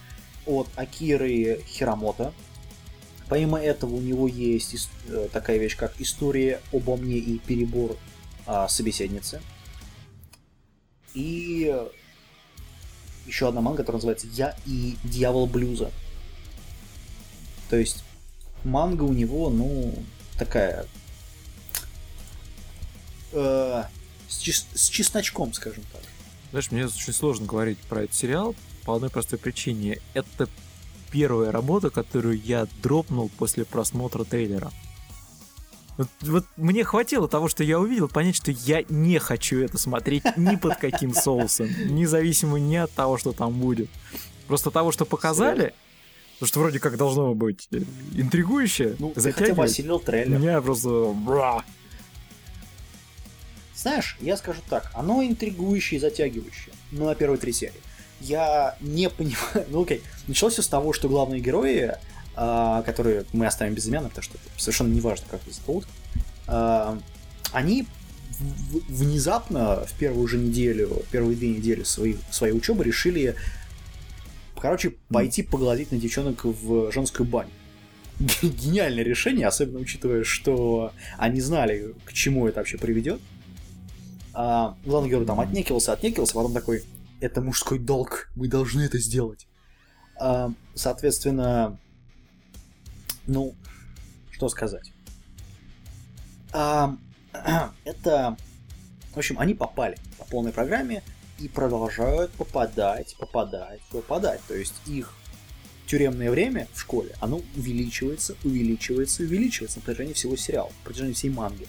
[0.45, 2.33] от Акиры Хирамото.
[3.27, 7.97] Помимо этого, у него есть э, такая вещь, как «История обо мне и перебор
[8.45, 9.41] а, собеседницы».
[11.15, 11.73] И
[13.25, 15.91] еще одна манга, которая называется «Я и дьявол блюза».
[17.69, 18.03] То есть
[18.63, 19.93] манга у него, ну,
[20.37, 20.85] такая
[23.31, 23.83] э,
[24.27, 26.01] с, чес- с чесночком, скажем так.
[26.51, 29.99] Знаешь, мне очень сложно говорить про этот сериал по одной простой причине.
[30.13, 30.47] Это
[31.15, 34.69] первая работа, которую я дропнул после просмотра трейлера.
[35.97, 40.25] Вот, вот мне хватило того, что я увидел, понять, что я не хочу это смотреть
[40.35, 43.89] ни под каким соусом, независимо ни от того, что там будет.
[44.47, 45.73] Просто того, что показали,
[46.33, 47.79] потому что вроде как должно быть э,
[48.13, 50.37] интригующе, Ну, ты хотя бы затягивает, осилил трейлер.
[50.37, 51.13] меня просто...
[51.15, 51.63] бра.
[53.73, 57.79] Знаешь, я скажу так, оно интригующее и затягивающее, но на первые три серии.
[58.19, 61.93] Я не понимаю, ну окей, началось все с того, что главные герои,
[62.35, 65.85] а, которые мы оставим безымянным, потому что совершенно не важно, как их зовут,
[66.47, 66.99] а,
[67.51, 67.87] они
[68.39, 73.35] внезапно в первую же неделю, первые две недели своей, своей учебы решили,
[74.59, 77.51] короче, пойти поглазеть на девчонок в женскую баню.
[78.41, 83.21] Гениальное решение, особенно учитывая, что они знали, к чему это вообще приведет.
[84.33, 86.83] А, главный герой там отнекивался, отнекивался, потом такой,
[87.21, 89.47] это мужской долг, мы должны это сделать.
[90.17, 91.77] А, соответственно,
[93.27, 93.55] ну,
[94.31, 94.91] что сказать.
[96.51, 96.95] А,
[97.85, 98.37] это,
[99.13, 101.03] в общем, они попали по полной программе
[101.39, 104.41] и продолжают попадать, попадать, попадать.
[104.47, 105.13] То есть их
[105.85, 111.29] тюремное время в школе, оно увеличивается, увеличивается, увеличивается на протяжении всего сериала, на протяжении всей
[111.29, 111.67] манги.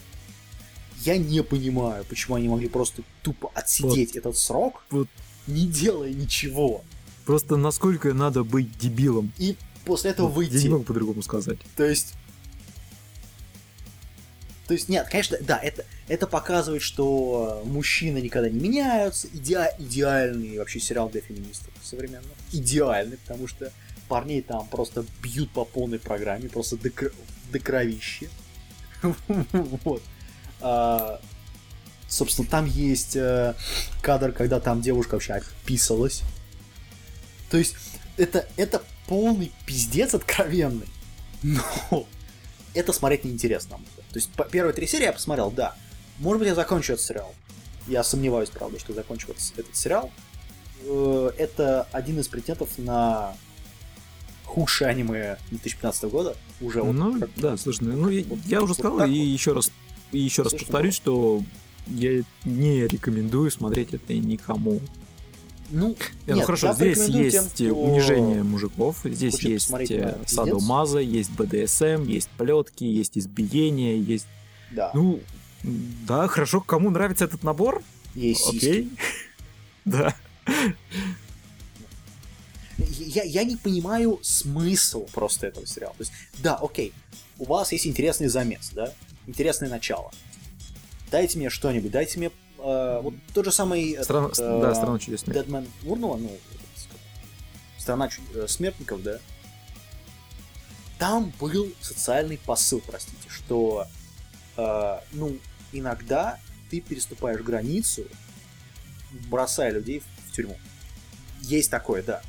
[1.01, 5.07] Я не понимаю, почему они могли просто тупо отсидеть этот срок, Вот.
[5.45, 6.83] не делая ничего.
[7.27, 9.33] Просто насколько надо быть дебилом.
[9.37, 10.63] И после этого Я выйти.
[10.63, 11.59] не могу по-другому сказать.
[11.75, 12.13] То есть...
[14.65, 19.27] То есть, нет, конечно, да, это, это показывает, что мужчины никогда не меняются.
[19.27, 22.31] Идеа- идеальный вообще сериал для феминистов современных.
[22.53, 23.73] Идеальный, потому что
[24.07, 26.89] парней там просто бьют по полной программе, просто до,
[27.51, 28.29] до кровищи.
[29.83, 30.01] Вот.
[30.61, 31.19] А,
[32.07, 33.53] Собственно, там есть э,
[34.01, 36.23] кадр, когда там девушка вообще описалась.
[37.49, 37.75] То есть,
[38.17, 40.87] это, это полный пиздец откровенный.
[41.43, 42.05] Но
[42.73, 43.77] это смотреть неинтересно.
[44.11, 45.75] То есть, по- первые три серии я посмотрел, да.
[46.19, 47.33] Может быть, я закончу этот сериал.
[47.87, 50.11] Я сомневаюсь, правда, что я закончу этот, этот сериал.
[50.83, 53.35] Э, Это один из претендентов на
[54.45, 56.35] худшее аниме 2015 года.
[56.61, 59.09] Уже вот ну, как- да, слушай, ну я, вот- я уже вот сказал, и вот.
[59.09, 59.71] еще раз,
[60.11, 61.43] и еще раз повторюсь, что
[61.87, 64.81] я не рекомендую смотреть это никому.
[65.69, 65.95] Ну, Не,
[66.27, 70.17] ну нет, хорошо, я здесь порекомендую тем, есть кто унижение мужиков, здесь хочет есть э,
[70.25, 74.27] садомаза, есть БДСМ, есть плетки, есть избиение, есть...
[74.71, 75.19] Да, Ну,
[76.07, 77.83] да, хорошо, кому нравится этот набор,
[78.15, 78.89] есть окей.
[79.85, 80.13] Да.
[82.77, 85.93] Я, я не понимаю смысл просто этого сериала.
[85.97, 86.93] То есть, да, окей,
[87.39, 88.93] у вас есть интересный замес, да,
[89.27, 90.11] интересное начало.
[91.09, 93.91] Дайте мне что-нибудь, дайте мне э, вот тот же самый...
[93.91, 95.49] этот, Страна, э, да, страна чудес смерти.
[95.83, 96.37] Урнова, ну,
[97.77, 99.19] страна чу- э, смертников, да.
[100.99, 103.87] Там был социальный посыл, простите, что,
[104.57, 105.37] э, ну,
[105.71, 106.39] иногда
[106.69, 108.05] ты переступаешь границу,
[109.29, 110.57] бросая людей в, в тюрьму.
[111.41, 112.21] Есть такое, да.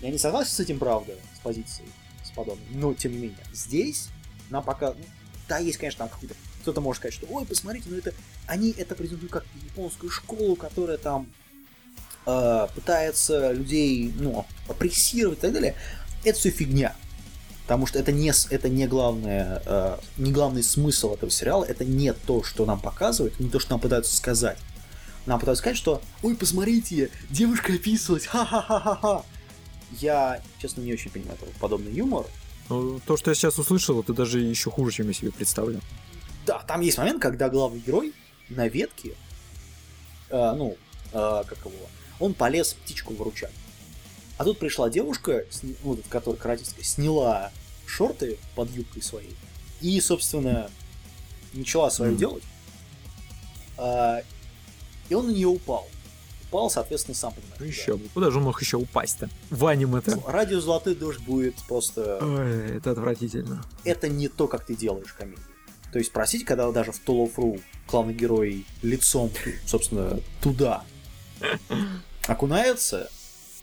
[0.00, 1.88] Я не согласен с этим, правда, с позицией,
[2.24, 2.66] с подобным.
[2.70, 4.08] Но, тем не менее, здесь
[4.50, 4.94] нам пока...
[4.94, 5.04] ну,
[5.48, 6.34] да, есть, конечно, там какой-то...
[6.68, 8.12] Кто-то может сказать, что, ой, посмотрите, ну это...
[8.46, 11.26] Они это презентуют как японскую школу, которая там
[12.26, 15.74] э, пытается людей, ну, опрессировать и так далее.
[16.24, 16.94] Это все фигня.
[17.62, 22.12] Потому что это не, это не, главное, э, не главный смысл этого сериала, это не
[22.12, 24.58] то, что нам показывают, не то, что нам пытаются сказать.
[25.24, 29.22] Нам пытаются сказать, что «Ой, посмотрите, девушка описывалась, ха-ха-ха-ха-ха».
[29.92, 32.26] Я, честно, не очень понимаю подобный юмор.
[32.68, 35.80] Ну, то, что я сейчас услышал, это даже еще хуже, чем я себе представлял.
[36.48, 38.14] Да, там есть момент, когда главный герой
[38.48, 39.14] на ветке,
[40.30, 40.78] э, ну,
[41.12, 41.72] э, как его,
[42.18, 43.52] он полез птичку выручать.
[44.38, 47.52] А тут пришла девушка, ну, вот, которая каратистка, сняла
[47.86, 49.36] шорты под юбкой своей
[49.82, 50.70] и, собственно,
[51.52, 52.18] начала свое Мгм.
[52.18, 52.44] делать.
[53.76, 54.22] А,
[55.10, 55.86] и он на нее упал.
[56.44, 57.56] Упал, соответственно, сам понимаешь.
[57.58, 57.70] Ну, да.
[57.70, 58.08] еще бы.
[58.14, 59.28] Куда же он мог еще упасть-то?
[59.50, 60.18] В аниме-то.
[60.26, 62.18] Радио Золотой дождь будет просто...
[62.22, 63.62] Ой, это отвратительно.
[63.84, 65.44] это не то, как ты делаешь комедию.
[65.92, 69.30] То есть, простите, когда даже в Toll of Ru главный герой лицом,
[69.66, 70.84] собственно, туда
[72.26, 73.10] окунается,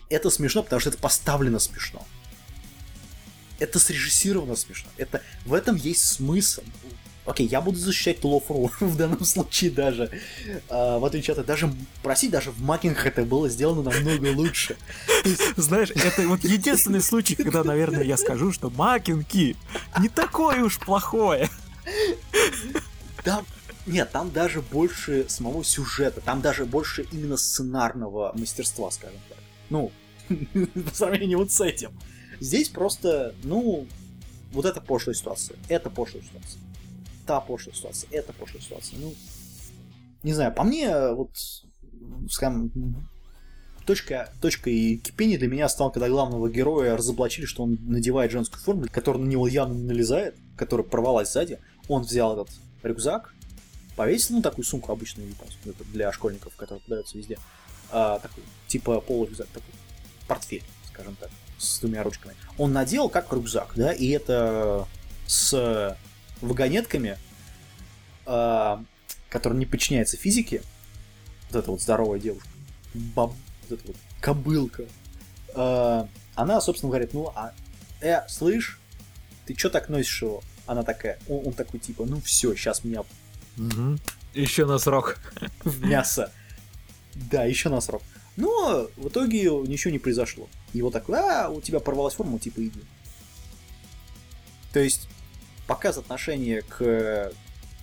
[0.08, 2.04] это смешно, потому что это поставлено смешно.
[3.58, 4.90] Это срежиссировано смешно.
[4.96, 6.62] Это, в этом есть смысл.
[7.24, 10.10] Окей, я буду защищать Ru в данном случае даже.
[10.68, 11.72] А, в отличие от даже,
[12.02, 14.76] простите, даже в Макингах это было сделано намного лучше.
[15.56, 19.56] Знаешь, это вот единственный случай, когда, наверное, я скажу, что Макинки
[20.00, 21.48] не такое уж плохое.
[23.26, 23.44] Там,
[23.86, 29.38] нет, там даже больше самого сюжета, там даже больше именно сценарного мастерства, скажем так.
[29.68, 29.90] Ну,
[30.28, 31.90] по сравнению вот с этим.
[32.38, 33.88] Здесь просто, ну,
[34.52, 36.60] вот это пошлая ситуация, это пошлая ситуация,
[37.26, 39.00] та пошлая ситуация, это пошлая ситуация.
[39.00, 39.12] Ну,
[40.22, 41.30] не знаю, по мне, вот,
[42.30, 42.70] скажем,
[43.86, 48.62] точка, точка и кипения для меня стала, когда главного героя разоблачили, что он надевает женскую
[48.62, 51.58] форму, которая на него явно налезает, которая порвалась сзади.
[51.88, 52.54] Он взял этот
[52.86, 53.34] рюкзак,
[53.96, 57.38] повесил, ну, такую сумку обычную, японскую, для школьников, которая продается везде.
[57.90, 59.72] А, такой, типа полурюкзак такой,
[60.26, 62.34] портфель, скажем так, с двумя ручками.
[62.58, 64.86] Он надел как рюкзак, да, и это
[65.26, 65.96] с
[66.40, 67.18] вагонетками,
[68.26, 68.82] а,
[69.28, 70.62] которая не подчиняется физике,
[71.50, 72.48] вот эта вот здоровая девушка,
[72.94, 73.32] баб,
[73.68, 74.86] вот эта вот кобылка,
[75.54, 77.52] а, она, собственно, говорит, ну, а,
[78.00, 78.78] э, слышь,
[79.46, 80.42] ты чё так носишь его?
[80.66, 83.02] Она такая, он, он такой, типа, ну все, сейчас меня
[84.34, 85.18] Еще на срок.
[85.64, 86.32] в мясо.
[87.14, 88.02] Да, еще на срок.
[88.36, 90.48] Но в итоге ничего не произошло.
[90.74, 92.80] Его так, а, у тебя порвалась форма, типа иди.
[94.72, 95.08] То есть,
[95.66, 97.32] показ отношения к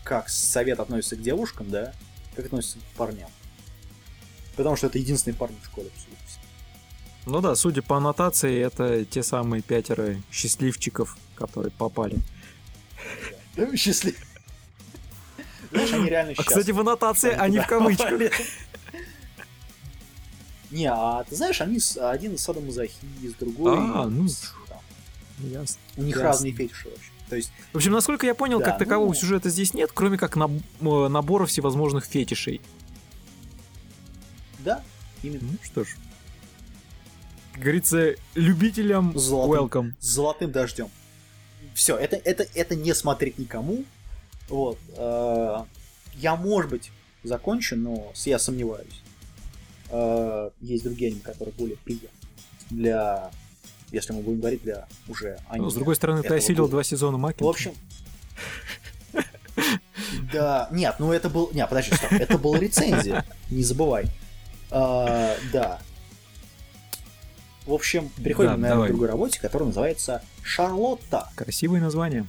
[0.03, 1.93] как совет относится к девушкам, да,
[2.35, 3.29] как относится к парням.
[4.55, 6.13] Потому что это единственные парни в школе, абсолютно.
[7.25, 12.17] Ну да, судя по аннотации, это те самые пятеро счастливчиков, которые попали.
[13.55, 14.15] Да, счастлив.
[15.71, 16.49] Знаешь, они реально А, счастливы.
[16.59, 18.31] кстати, в аннотации, Они а не в кавычках.
[20.71, 23.75] Не, а ты знаешь, они с- один садомазохист, другой...
[23.77, 24.27] А, ну,
[25.39, 25.77] Ясно.
[25.97, 27.09] У них разные фетиши вообще.
[27.29, 30.17] То есть, В общем, насколько я понял, Да, как такового ну- сюжета здесь нет, кроме
[30.17, 32.59] как наб- э, набора всевозможных фетишей.
[34.59, 34.83] да,
[35.21, 35.41] именно.
[35.51, 35.89] Ну что ж.
[37.53, 39.65] Как говорится, любителям Золотым.
[39.65, 39.93] welcome.
[39.99, 40.89] С золотым дождем.
[41.73, 43.83] Все, это, это, это не смотреть никому.
[44.49, 44.77] Вот.
[44.95, 45.57] э,
[46.15, 46.91] Я, может быть,
[47.23, 49.01] закончу, но я сомневаюсь.
[49.89, 52.09] Э, Есть другие аниме, которые более приятны.
[52.69, 53.31] Для,
[53.91, 55.65] если мы будем говорить, для уже аниме.
[55.65, 56.71] Ну, с другой стороны, ты осилил года.
[56.71, 57.41] два сезона Маки.
[57.43, 57.73] В общем...
[60.31, 61.49] Да, нет, ну это был...
[61.53, 62.11] Нет, подожди, стоп.
[62.13, 64.05] Это была рецензия, не забывай.
[64.71, 65.79] А, Да.
[67.65, 68.89] В общем, переходим, Да, давай.
[68.89, 71.29] к другой работе, которая называется «Шарлотта».
[71.35, 72.25] Красивое название.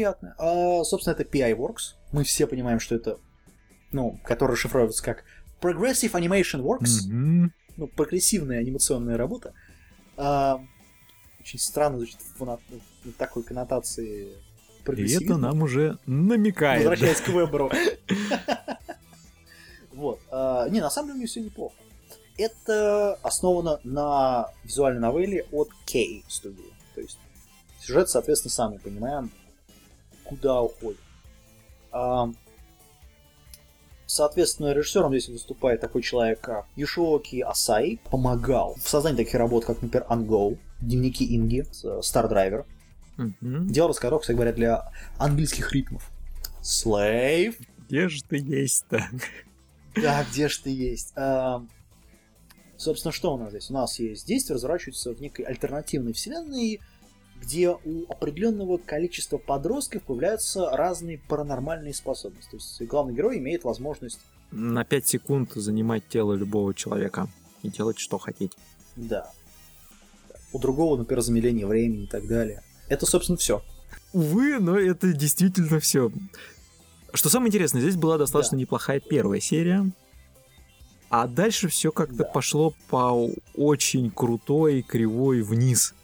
[0.00, 0.34] Приятная.
[0.38, 1.94] А, собственно, это PI Works.
[2.12, 3.18] Мы все понимаем, что это,
[3.92, 5.24] ну, который расшифровывается как
[5.60, 7.06] Progressive Animation Works.
[7.06, 7.52] Мгм.
[7.76, 9.52] Ну, прогрессивная анимационная работа.
[10.16, 10.60] А,
[11.40, 14.32] очень странно звучит в, в такой коннотации
[14.86, 16.80] И это нам уже намекает.
[16.84, 17.70] Возвращаясь к Веберу.
[19.92, 20.18] Вот.
[20.30, 21.74] а, Не, на самом деле у нее все неплохо.
[22.38, 26.72] Это основано на визуальной новелле от K студии.
[26.94, 27.18] То есть
[27.82, 29.30] сюжет, соответственно, сами понимаем,
[30.30, 31.00] куда уходит.
[31.92, 32.30] А,
[34.06, 38.00] Соответственно, режиссером здесь выступает такой человек, как Юшиоки Асай.
[38.10, 42.64] Помогал в создании таких работ, как, например, Ungo, Дневники Инги, Star Driver.
[43.16, 43.68] Мгм.
[43.68, 46.10] Делал раскадровку, кстати говоря, для английских ритмов.
[46.60, 47.54] Slave.
[47.86, 49.08] Где же ты есть-то?
[49.94, 51.12] Да, где ж ты есть?
[51.14, 51.64] А,
[52.76, 53.70] собственно, что у нас здесь?
[53.70, 56.80] У нас есть действие, разворачивается в некой альтернативной вселенной,
[57.40, 62.50] где у определенного количества подростков появляются разные паранормальные способности.
[62.50, 67.28] То есть главный герой имеет возможность, На 5 секунд занимать тело любого человека
[67.62, 68.52] и делать, что хотеть.
[68.96, 69.30] да,
[70.52, 72.62] у другого, например, замедление времени и так далее.
[72.88, 73.62] Это, собственно, все.
[74.12, 76.10] Увы, но это действительно все.
[77.14, 79.90] Что самое интересное, здесь была достаточно неплохая первая серия.
[81.08, 82.24] А дальше все как-то Да.
[82.24, 85.94] пошло по очень крутой кривой вниз.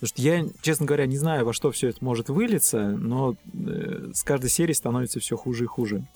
[0.00, 4.12] Потому что я, честно говоря, не знаю, во что все это может вылиться, но э,
[4.14, 6.06] с каждой серией становится все хуже и хуже.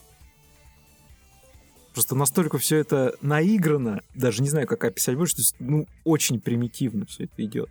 [1.93, 7.25] Просто настолько все это наиграно, даже не знаю, как описать больше, ну, очень примитивно все
[7.25, 7.69] это идет.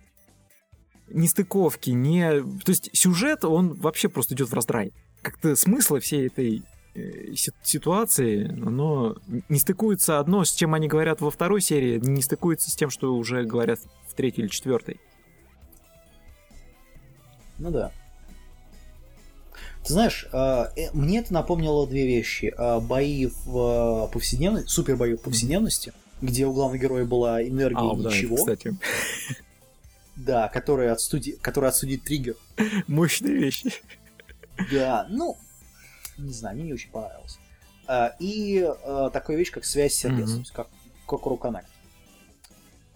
[1.08, 2.40] Нестыковки, не...
[2.64, 4.92] То есть сюжет, он вообще просто идет в раздрай.
[5.20, 6.62] Как-то смысла всей этой
[6.94, 9.16] э, си- ситуации, оно
[9.48, 13.16] не стыкуется одно, с чем они говорят во второй серии, не стыкуется с тем, что
[13.16, 15.00] уже говорят в третьей или четвертой.
[17.64, 17.92] Ну да.
[19.84, 22.52] Ты знаешь, а, э, мне это напомнило две вещи.
[22.58, 27.96] А, Бои в повседневности, супер бои в повседневности, где у главного героя была энергия А,
[27.96, 28.76] да, ничего, кстати,
[30.14, 31.32] да, которая от, студи...
[31.40, 32.36] которая от студии триггер.
[32.86, 33.72] мощные вещи.
[34.70, 35.38] Да, ну,
[36.18, 37.38] не знаю, мне не очень понравилось.
[37.86, 40.68] А, И а, такая вещь, как связь сердец, есть как
[41.06, 41.64] Кокору Connect.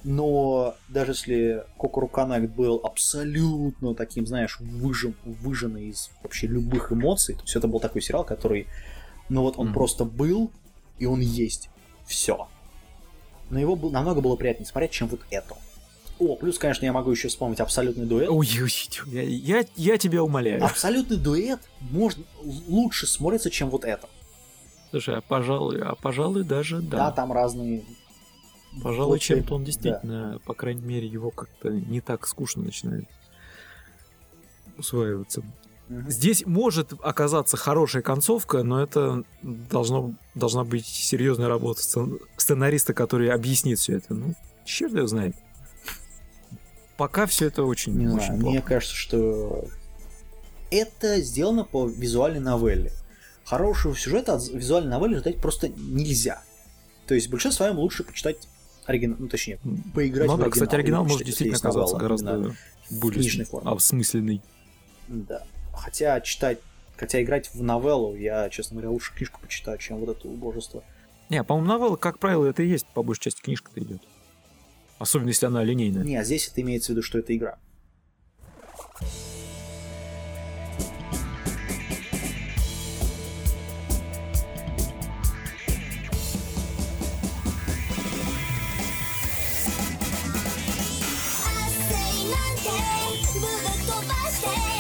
[0.05, 7.35] Но даже если Кокору Connect был абсолютно таким, знаешь, выжим, выжженный из вообще любых эмоций,
[7.35, 8.69] то есть это был такой сериал, который,
[9.29, 9.75] ну вот он Мгм.
[9.75, 10.53] просто был,
[10.99, 11.69] и он есть.
[12.07, 12.49] Все.
[13.51, 15.57] Но его был, намного было приятнее смотреть, чем вот это.
[16.21, 18.29] О, плюс, конечно, я могу еще вспомнить абсолютный дуэт.
[18.29, 18.73] Ой, ой, ой,
[19.13, 20.65] я, я, я тебя умоляю.
[20.65, 22.25] Абсолютный дуэт можно
[22.69, 24.09] лучше смотрится, чем вот это.
[24.91, 27.11] Слушай, а пожалуй, а пожалуй даже Да, да.
[27.13, 27.85] там разные.
[28.83, 29.67] Пожалуй, чем-то он да.
[29.67, 33.07] действительно, по крайней мере, его как-то не так скучно начинает
[34.77, 35.43] усваиваться.
[35.89, 36.11] Мгм.
[36.11, 43.31] Здесь может оказаться хорошая концовка, но это должно, должна быть серьезная работа сцен- сценариста, который
[43.31, 44.15] объяснит все это.
[44.15, 44.35] Ну,
[44.65, 45.35] черт его знает.
[46.97, 48.53] Пока все это очень, Не очень знаю, плохо.
[48.53, 49.67] мне кажется, что
[50.71, 52.93] это сделано по визуальной новелле.
[53.45, 56.43] Хорошего сюжета от визуальной новеллы ждать просто нельзя.
[57.07, 58.47] То есть большинство своем лучше почитать
[58.89, 59.59] оригинал, ну точнее,
[59.95, 60.51] поиграть ну в да, оригинал.
[60.51, 62.55] кстати, оригинал может действительно оказаться гораздо
[62.91, 63.71] более форме.
[65.09, 65.43] Да.
[65.73, 66.59] Хотя читать,
[66.97, 70.83] хотя играть в новеллу, я, честно говоря, лучше книжку почитаю, чем вот это убожество.
[71.29, 74.03] Не, по-моему, новелла, как правило, это и есть, по большей части, книжка-то идет.
[74.99, 76.03] Особенно, если она линейная.
[76.03, 77.59] Не, а здесь это имеется в виду, что это игра.「
[94.41, 94.78] say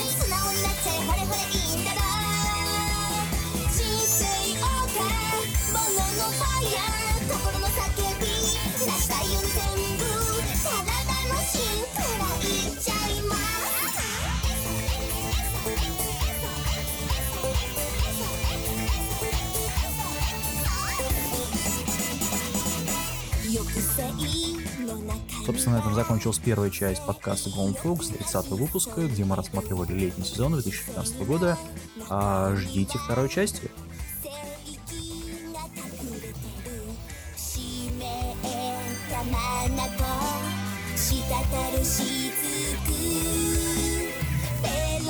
[25.49, 30.23] Собственно, на этом закончилась первая часть подкаста Golden Fox 30 выпуска, где мы рассматривали летний
[30.23, 31.57] сезон 2015 года.
[32.11, 33.71] А, ждите второй части.
[44.63, 45.09] Pero,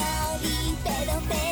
[0.85, 1.48] pero, pero.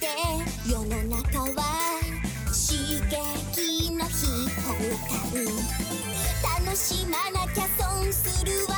[0.00, 0.06] して
[0.66, 2.00] 世の中は
[2.46, 2.72] 刺
[3.06, 4.72] 激の日宝
[5.06, 5.20] 管
[6.64, 8.76] 楽しまなきゃ損するわ。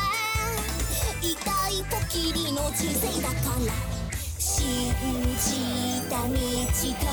[1.21, 3.35] 痛いときりの人生だか
[3.65, 3.73] ら
[4.41, 4.93] 信
[5.39, 6.35] じた道
[6.99, 7.07] と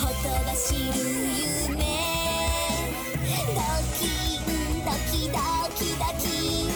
[0.00, 0.80] ほとばしる
[1.68, 1.84] 夢
[3.48, 3.60] ド
[3.98, 4.00] キ
[4.38, 4.48] ン
[4.84, 5.36] ドキド
[5.76, 6.71] キドキ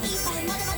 [0.00, 0.69] Bye.